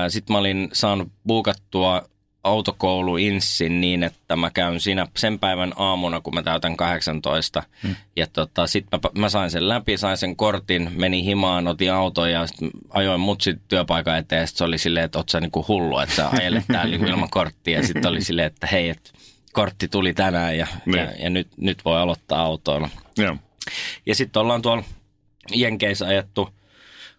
[0.08, 2.02] sitten mä olin saanut buukattua
[2.44, 7.62] autokoulu Inssin niin, että mä käyn siinä sen päivän aamuna, kun mä täytän 18.
[7.82, 7.96] Hmm.
[8.16, 12.30] Ja tota, sitten mä, mä, sain sen läpi, sain sen kortin, menin himaan, otin auton
[12.30, 12.56] ja sit
[12.90, 14.46] ajoin mutsit työpaikan eteen.
[14.46, 17.78] Sitten se oli silleen, että oot sä niinku hullu, että sä ajelet täällä ilman korttia.
[17.78, 19.11] Ja sitten oli silleen, että hei, että
[19.53, 20.98] kortti tuli tänään ja, Niin.
[20.98, 22.88] ja, ja nyt, nyt voi aloittaa autoilla.
[23.18, 23.36] Joo.
[24.07, 24.84] Ja sitten ollaan tuolla
[25.55, 26.48] Jenkeissä ajettu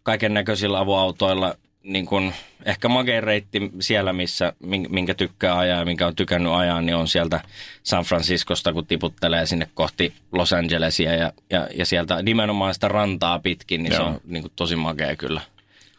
[0.03, 2.33] kaiken näköisillä avoautoilla, niin kun
[2.65, 6.95] ehkä makein reitti siellä, missä, min- minkä tykkää ajaa ja minkä on tykännyt ajaa, niin
[6.95, 7.39] on sieltä
[7.83, 13.39] San Franciscosta, kun tiputtelee sinne kohti Los Angelesia ja, ja, ja sieltä nimenomaan sitä rantaa
[13.39, 14.01] pitkin, niin Joo.
[14.03, 15.41] se on niin kuin tosi makea kyllä.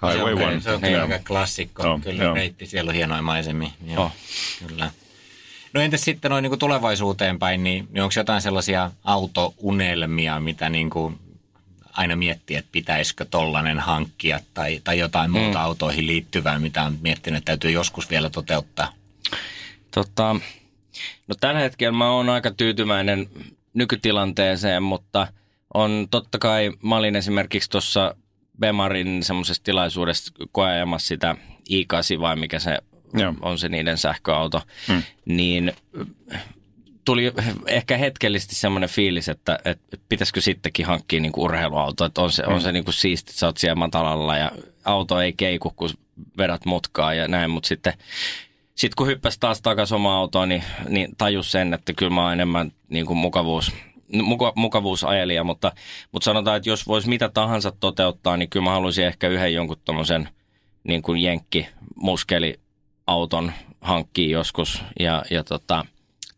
[0.07, 0.61] Highway se on, One.
[0.61, 0.93] Se on Niin.
[0.93, 1.83] kyllä aika klassikko.
[1.87, 2.35] Joo, kyllä joo.
[2.35, 3.71] reitti, siellä on hienoja maisemia.
[3.87, 4.13] Joo, Oh.
[4.69, 4.91] kyllä.
[5.75, 10.91] No entäs sitten noin niin tulevaisuuteen päin, niin, niin onko jotain sellaisia autounelmia, mitä niin
[10.91, 11.19] kuin
[11.93, 15.39] aina miettii, että pitäisikö tollanen hankkia tai, tai jotain Mm.
[15.39, 18.93] muuta autoihin liittyvää, mitä on miettinyt, että täytyy joskus vielä toteuttaa?
[19.91, 20.37] Tota,
[21.29, 23.29] no tällä hetkellä mä oon aika tyytyväinen
[23.75, 25.27] nykytilanteeseen, mutta
[25.75, 28.15] on totta kai, mä olin esimerkiksi tuossa
[28.61, 31.37] Bemarin semmoisessa tilaisuudessa koeajamassa sitä
[31.71, 32.79] i8 vai mikä se
[33.15, 33.35] Joo.
[33.41, 35.03] on se niiden sähköauto, hmm.
[35.25, 35.73] niin
[37.05, 37.33] tuli
[37.67, 42.61] ehkä hetkellisesti semmoinen fiilis, että, että pitäisikö sittenkin hankkia niinku urheiluauto, että on se, on
[42.61, 44.51] se niinku siisti, että sä oot siellä matalalla ja
[44.85, 45.91] auto ei keiku, kun
[46.39, 47.93] vedät mutkaa ja näin, mutta sitten
[48.75, 52.33] sitten kun hyppäsi taas takaisin omaan autoon, niin, niin tajus sen, että kyllä mä oon
[52.33, 53.73] enemmän niin kuin mukavuus,
[54.23, 55.73] muka, mukavuusajelija, mutta,
[56.13, 59.77] mutta sanotaan, että jos voisi mitä tahansa toteuttaa, niin kyllä mä haluaisin ehkä yhden jonkun
[59.85, 60.29] tommosen
[60.85, 61.69] niin kuin jenkki
[63.13, 64.83] muskeliauton hankkia joskus.
[65.01, 65.87] Ja, ja tota,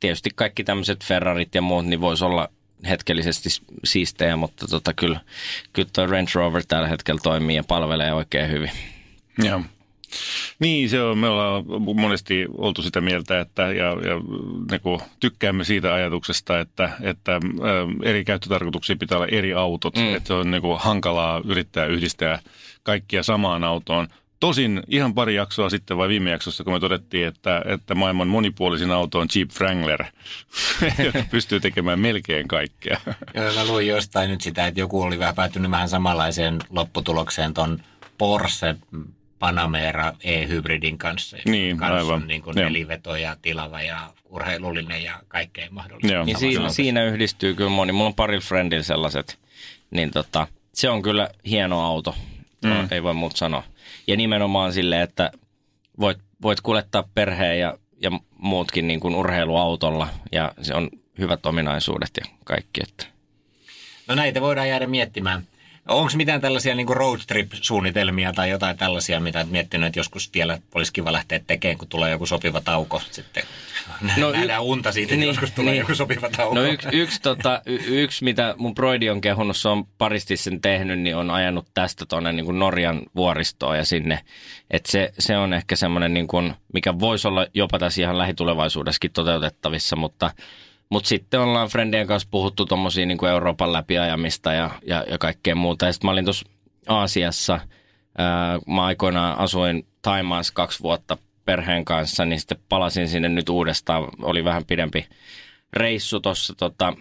[0.00, 2.48] tietysti kaikki tämmöiset Ferrarit ja muut, niin voisi olla
[2.88, 3.48] hetkellisesti
[3.84, 5.20] siistejä, mutta tota, kyllä,
[5.72, 8.70] kyllä tuo Range Rover tällä hetkellä toimii ja palvelee oikein hyvin.
[9.38, 9.60] Joo.
[10.58, 11.64] Niin, se on, me ollaan
[11.94, 14.20] monesti oltu sitä mieltä, että ja, ja
[14.70, 17.38] niin tykkäämme siitä ajatuksesta, että, että ä,
[18.02, 20.14] eri käyttötarkoituksiin pitää olla eri autot, mm.
[20.14, 22.38] että se on niin kuin, hankalaa yrittää yhdistää
[22.82, 24.08] kaikkia samaan autoon.
[24.40, 28.90] Tosin ihan pari jaksoa sitten vai viime jaksossa, kun me todettiin, että, että maailman monipuolisin
[28.90, 30.04] auto on Jeep Wrangler,
[31.04, 33.00] joka pystyy tekemään melkein kaikkea.
[33.34, 37.82] Joo, mä luin jostain nyt sitä, että joku oli vähän päätynyt vähän samanlaiseen lopputulokseen ton
[38.18, 38.76] Porsche
[39.38, 41.36] Panamera e-hybridin kanssa.
[41.36, 42.22] joka Niin, kans aivan.
[42.22, 46.12] On niin kuin neliveto ja tilava ja urheilullinen ja kaikkea mahdollista.
[46.12, 46.24] Joo.
[46.24, 47.92] Niin siinä, siinä yhdistyy kyllä moni.
[47.92, 49.38] Mulla on parilla friendillä sellaiset.
[49.90, 52.14] Niin tota, se on kyllä hieno auto.
[52.64, 52.88] No, Mm.
[52.90, 53.62] Ei voi muuta sanoa.
[54.06, 55.30] Ja nimenomaan silleen, että
[56.00, 60.08] voit, voit kuljettaa perheen ja, ja muutkin niin kuin urheiluautolla.
[60.32, 62.80] Ja se on hyvät ominaisuudet ja kaikki.
[62.82, 63.06] Että.
[64.08, 65.46] No näitä voidaan jäädä miettimään.
[65.88, 70.58] Onko mitään tällaisia niin road trip-suunnitelmia tai jotain tällaisia, mitä et miettinyt, että joskus vielä
[70.74, 73.42] olisi kiva lähteä tekemään, kun tulee joku sopiva tauko sitten?
[74.16, 75.80] No, Nähdään y- unta siitä, että niin, joskus tulee niin.
[75.80, 76.54] joku sopiva tauko.
[76.54, 80.60] No yksi, yksi, tota, y- yksi mitä mun broidi on kehunut, se on paristi sen
[80.60, 84.20] tehnyt, niin on ajanut tästä tuonne niin Norjan vuoristoon ja sinne.
[84.70, 89.12] Että se, se on ehkä semmoinen, niin kuin, mikä voisi olla jopa tässä ihan lähitulevaisuudessakin
[89.12, 90.30] toteutettavissa, mutta–
[90.88, 95.86] mutta sitten ollaan Friendien kanssa puhuttu tuommoisia niin Euroopan läpiajamista ja, ja, ja kaikkea muuta.
[95.86, 96.46] Ja sitten mä olin tuossa
[96.88, 97.60] Aasiassa,
[98.18, 104.08] ää, mä aikoinaan asuin Taimaassa kaksi vuotta perheen kanssa, niin sitten palasin sinne nyt uudestaan.
[104.22, 105.06] Oli vähän pidempi
[105.74, 106.92] reissu tuossa tota,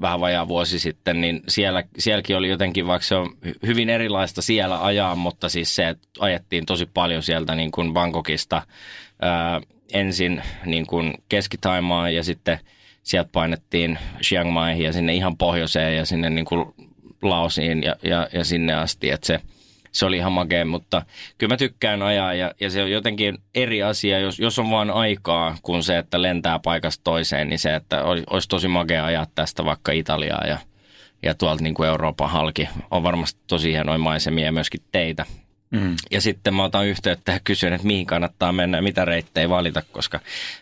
[0.00, 3.36] vähän vajaa vuosi sitten, niin siellä, sielläkin oli jotenkin, vaikka se on
[3.66, 8.62] hyvin erilaista siellä ajaa, mutta siis se, että ajettiin tosi paljon sieltä niin kuin Bangkokista
[9.22, 9.60] ää,
[9.92, 11.56] ensin niin kuin keski
[12.14, 12.58] ja sitten
[13.02, 16.74] sieltä painettiin Chiang Maihin ja sinne ihan pohjoiseen ja sinne niin kuin
[17.22, 19.40] Laosiin ja, ja, ja sinne asti, että se,
[19.92, 21.02] se oli ihan makea, mutta
[21.38, 24.90] kyllä mä tykkään ajaa ja, ja se on jotenkin eri asia, jos, jos on vaan
[24.90, 29.26] aikaa, kuin se, että lentää paikasta toiseen, niin se, että olisi, olisi tosi makea ajaa
[29.34, 30.58] tästä vaikka Italiaa ja,
[31.22, 32.68] ja tuolta niin kuin Euroopan halki.
[32.90, 35.26] On varmasti tosi hienoja maisemia ja myöskin teitä.
[35.70, 35.96] Mm.
[36.10, 39.82] Ja sitten mä otan yhteyttä ja kysyn, että mihin kannattaa mennä ja mitä reittejä valita,
[39.92, 40.20] koska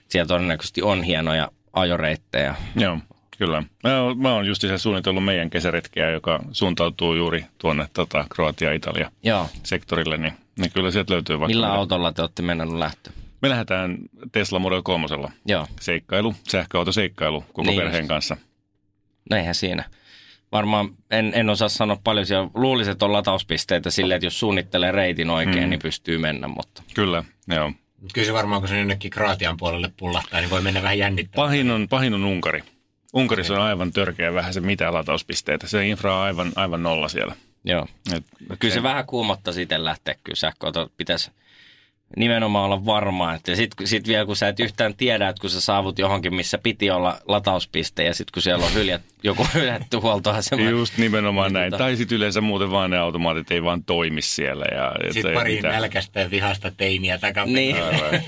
[0.08, 2.54] siellä todennäköisesti on hienoja ajoreittejä.
[2.76, 2.98] Joo,
[3.38, 3.62] kyllä.
[3.84, 9.10] Mä oon, mä oon just se suunnitellut meidän kesäretkeä, joka suuntautuu juuri tuonne tota, Kroatia-Italia
[9.22, 9.46] Joo.
[9.62, 11.48] sektorille, niin, niin kyllä sieltä löytyy vaikka...
[11.48, 13.10] Millä autolla te olette mennyt lähtö?
[13.42, 13.98] Me lähdetään
[14.32, 15.06] Tesla Model 3.
[15.46, 15.66] Joo.
[15.80, 18.08] Seikkailu, sähköautoseikkailu koko niin perheen just.
[18.08, 18.36] kanssa.
[19.30, 19.84] Näinhän siinä
[20.52, 22.50] varmaan en, en osaa sanoa paljon siellä.
[22.54, 25.70] Luulisin, että on latauspisteitä silleen, että jos suunnittelee reitin oikein, mm.
[25.70, 26.48] niin pystyy mennä.
[26.48, 26.82] Mutta.
[26.94, 27.72] Kyllä, joo.
[28.14, 31.48] Kyllä se varmaan, kun se jonnekin Kroatian puolelle pullahtaa, niin voi mennä vähän jännittämään.
[31.48, 32.62] Pahin on, pahin on Unkari.
[33.12, 35.68] Unkarissa on aivan törkeä vähän se mitä latauspisteitä.
[35.68, 37.36] Se infra on aivan, aivan nolla siellä.
[37.64, 37.86] Joo.
[38.16, 40.14] Et, et kyllä se, se vähän kuumottaa sitten lähteä.
[40.24, 41.30] Kyllä sähköauto pitäisi
[42.16, 43.34] nimenomaan olla varma.
[43.34, 46.58] Että sitten sit vielä kun sä et yhtään tiedä, että kun sä saavut johonkin, missä
[46.58, 50.70] piti olla latauspiste ja sitten kun siellä on hyljät, joku hylätty huoltoasema.
[50.70, 51.70] Just nimenomaan niin, näin.
[51.70, 51.84] Tota...
[51.84, 54.64] Tai sitten yleensä muuten vaan ne automaatit ei vaan toimi siellä.
[54.72, 55.74] Ja, sitten pari mitään.
[55.74, 57.54] nälkästä ja vihasta teiniä takaperin.
[57.54, 57.76] Niin.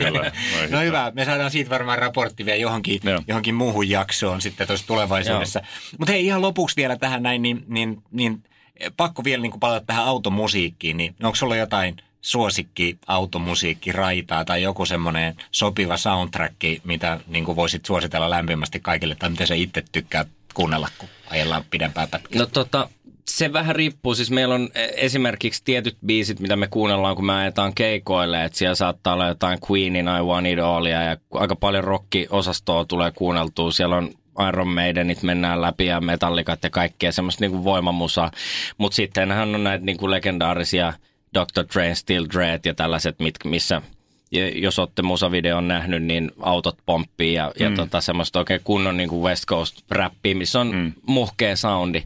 [0.70, 5.60] no hyvä, me saadaan siitä varmaan raportti vielä johonkin, johonkin muuhun jaksoon sitten tuossa tulevaisuudessa.
[5.98, 8.42] Mutta hei ihan lopuksi vielä tähän näin, niin, niin, niin
[8.96, 14.86] pakko vielä niin palata tähän automusiikkiin, niin onko sulla jotain– suosikki automusiikki raitaa tai joku
[14.86, 16.54] semmoinen sopiva soundtrack,
[16.84, 21.64] mitä niin kuin voisit suositella lämpimästi kaikille tai mitä sä itse tykkää kuunnella, kun ajellaan
[21.70, 22.38] pidempää pätkää?
[22.38, 22.88] No tota,
[23.28, 24.14] se vähän riippuu.
[24.14, 28.44] Siis meillä on e, esimerkiksi tietyt biisit, mitä me kuunnellaan, kun me ajetaan keikoille.
[28.44, 33.10] Että siellä saattaa olla jotain Queenin I Want It Allia ja aika paljon rock-osastoa tulee
[33.10, 33.72] kuunneltua.
[33.72, 34.10] Siellä on
[34.48, 38.30] Iron Maidenit mennään läpi ja metallikat ja kaikkea semmoista niinku voimamusaa.
[38.78, 40.92] Mutta sittenhän on näitä niinku legendaarisia–
[41.34, 41.64] Dr.
[41.74, 43.82] Dre, Still Dread ja tällaiset, mit, missä
[44.54, 47.64] jos olette musavideon nähnyt, niin autot pomppii ja, mm.
[47.64, 50.92] ja tota, semmoista oikein kunnon niin kuin West Coast räppiä, missä on mm.
[51.06, 52.02] muhkea soundi.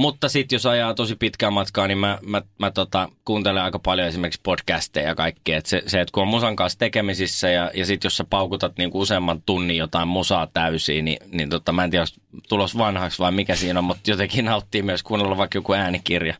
[0.00, 4.08] Mutta sitten jos ajaa tosi pitkää matkaa, niin mä, mä, mä tota, kuuntelen aika paljon
[4.08, 5.58] esimerkiksi podcasteja ja kaikkea.
[5.58, 8.78] Et se, se, että kun on musan kanssa tekemisissä ja, ja sitten jos sä paukutat
[8.78, 12.04] niinku useamman tunnin jotain musaa täysiin, niin, niin tota, mä en tiedä,
[12.48, 16.34] tulos vanhaksi vai mikä siinä on, mutta jotenkin nauttii myös kuunnella vaikka joku äänikirja.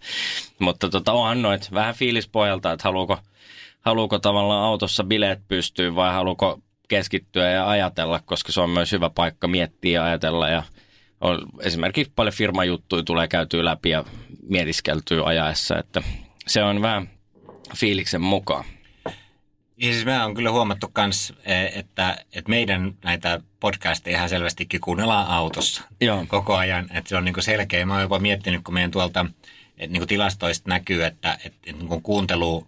[0.58, 3.18] Mutta tota, onhan noit vähän fiilispojalta, että haluuko,
[3.80, 9.10] haluuko tavallaan autossa bileet pystyä vai haluuko keskittyä ja ajatella, koska se on myös hyvä
[9.10, 10.62] paikka miettiä ja ajatella ja–
[11.20, 14.04] on esimerkiksi paljon firmajuttuja tulee käytyä läpi ja
[14.48, 16.02] mietiskeltyä ajaessa, että
[16.46, 17.10] se on vähän
[17.76, 18.64] fiiliksen mukaan.
[19.76, 24.80] Ja siis me on kyllä huomattu myös, e, että, että meidän näitä podcasteja ihan selvästikin
[24.80, 26.24] kuunnellaan autossa Joo.
[26.28, 26.84] koko ajan.
[26.94, 27.86] Että se on niin selkeä.
[27.86, 29.26] Mä oon jopa miettinyt, kun meidän tuolta
[29.80, 32.66] että niin tilastoista näkyy, että, että, että niin kuuntelu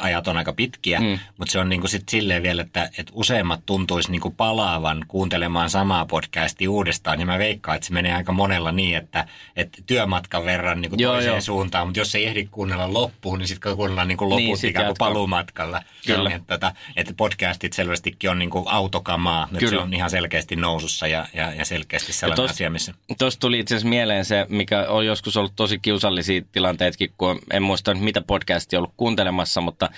[0.00, 1.18] ajat on aika pitkiä, mm.
[1.38, 5.04] mutta se on niin kuin sit silleen vielä, että, että useimmat tuntuisi niin kuin palaavan
[5.08, 9.82] kuuntelemaan samaa podcastia uudestaan, niin mä veikkaan, että se menee aika monella niin, että, että
[9.86, 11.40] työmatkan verran niin kuin joo, toiseen joo.
[11.40, 14.86] suuntaan, mutta jos ei ehdi kuunnella loppuun, niin sitten kuunnellaan niin kuin loput niin, ikään
[14.86, 15.82] kuin paluumatkalla.
[16.06, 16.30] Kyllä.
[16.30, 21.06] Että, että, että podcastit selvästikin on niin kuin autokamaa, että se on ihan selkeästi nousussa
[21.06, 22.94] ja, ja, ja selkeästi sellainen ja tos, asia, missä...
[23.18, 27.62] Tuossa tuli itse asiassa mieleen se, mikä on joskus ollut tosi kiusallisia tilanteetkin, kun en
[27.62, 29.90] muista mitä podcastia ollut kuuntelemassa, kanssa, mutta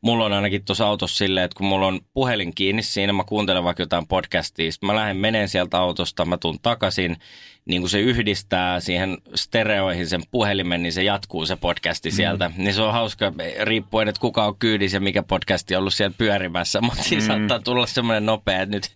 [0.00, 3.64] mulla on ainakin tuossa autossa silleen, että kun mulla on puhelin kiinni siinä, mä kuuntelen
[3.64, 7.16] vaikka jotain podcastia, mä lähden meneen sieltä autosta, mä tuun takaisin,
[7.64, 12.14] niin kun se yhdistää siihen stereoihin sen puhelimen, niin se jatkuu se podcasti mm.
[12.14, 12.50] sieltä.
[12.56, 13.32] Niin se on hauska,
[13.62, 17.26] riippuen, että kuka on kyydissä ja mikä podcasti on ollut siellä pyörimässä, mutta siinä mm.
[17.26, 18.90] saattaa tulla semmoinen nopea, että nyt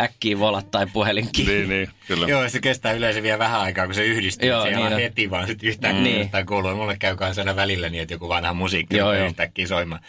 [0.00, 1.54] äkkiä volattaa puhelin kiinni.
[1.54, 2.26] Niin, niin, kyllä.
[2.26, 4.48] Joo, se kestää yleensä vielä vähän aikaa, kun se yhdistyy.
[4.48, 4.92] Joo, se ei niin on.
[4.92, 6.20] heti, vaan sitten yhtäkkiä Niin.
[6.20, 6.74] jostain kuuluu.
[6.74, 9.26] Mulle käy aina välillä niin, että joku vanha musiikki Joo, joo.
[9.26, 10.00] yhtäkkiä soimaan.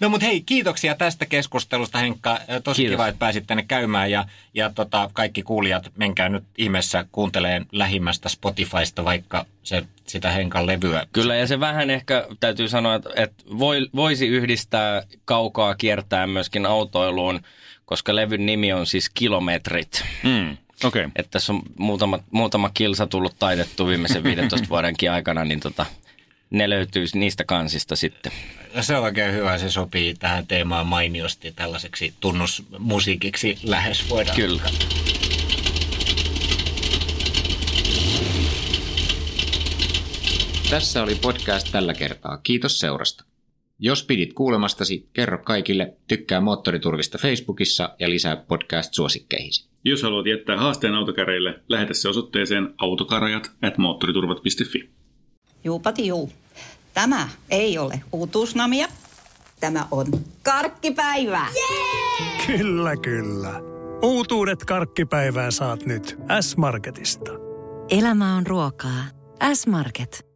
[0.00, 2.38] No mutta hei, kiitoksia tästä keskustelusta Henkka.
[2.64, 2.92] Tosi Kiitos.
[2.92, 4.24] kiva, että pääsit tänne käymään ja,
[4.54, 7.04] ja tota, kaikki kuulijat, menkää nyt ihmeessä
[7.40, 11.06] kuunteleen lähimmästä Spotifysta, vaikka se, sitä Henkan levyä.
[11.12, 16.66] Kyllä, ja se vähän ehkä täytyy sanoa, että, että voi, voisi yhdistää kaukaa kiertää myöskin
[16.66, 17.40] autoiluun,
[17.84, 20.04] koska levyn nimi on siis Kilometrit.
[20.22, 20.50] Mm.
[20.50, 20.56] Okei.
[20.84, 21.10] Okay.
[21.16, 25.86] Että tässä on muutama, muutama kilsa tullut taitettu viimeisen 15 vuodenkin aikana, niin tota,
[26.50, 28.32] ne löytyy niistä kansista sitten.
[28.80, 34.36] Se on oikein hyvä, se sopii tähän teemaan mainiosti tällaiseksi tunnusmusiikiksi lähes voidaan.
[34.36, 34.62] Kyllä.
[40.70, 42.36] Tässä oli podcast tällä kertaa.
[42.36, 43.24] Kiitos seurasta.
[43.78, 49.68] Jos pidit kuulemastasi, kerro kaikille, tykkää Moottoriturvista Facebookissa ja lisää podcast-suosikkeihisi.
[49.84, 54.90] Jos haluat jättää haasteen autokäreille, lähetä se osoitteeseen autokarajat at moottoriturvat.fi.
[55.64, 56.32] Juupati juu.
[56.94, 58.88] Tämä ei ole uutuusnamia.
[59.60, 60.06] Tämä on
[60.42, 61.48] karkkipäivää.
[62.46, 63.60] Kyllä, kyllä.
[64.02, 67.30] Uutuudet karkkipäivään saat nyt S-Marketista.
[67.88, 69.04] Elämä on ruokaa.
[69.54, 70.29] S-Market.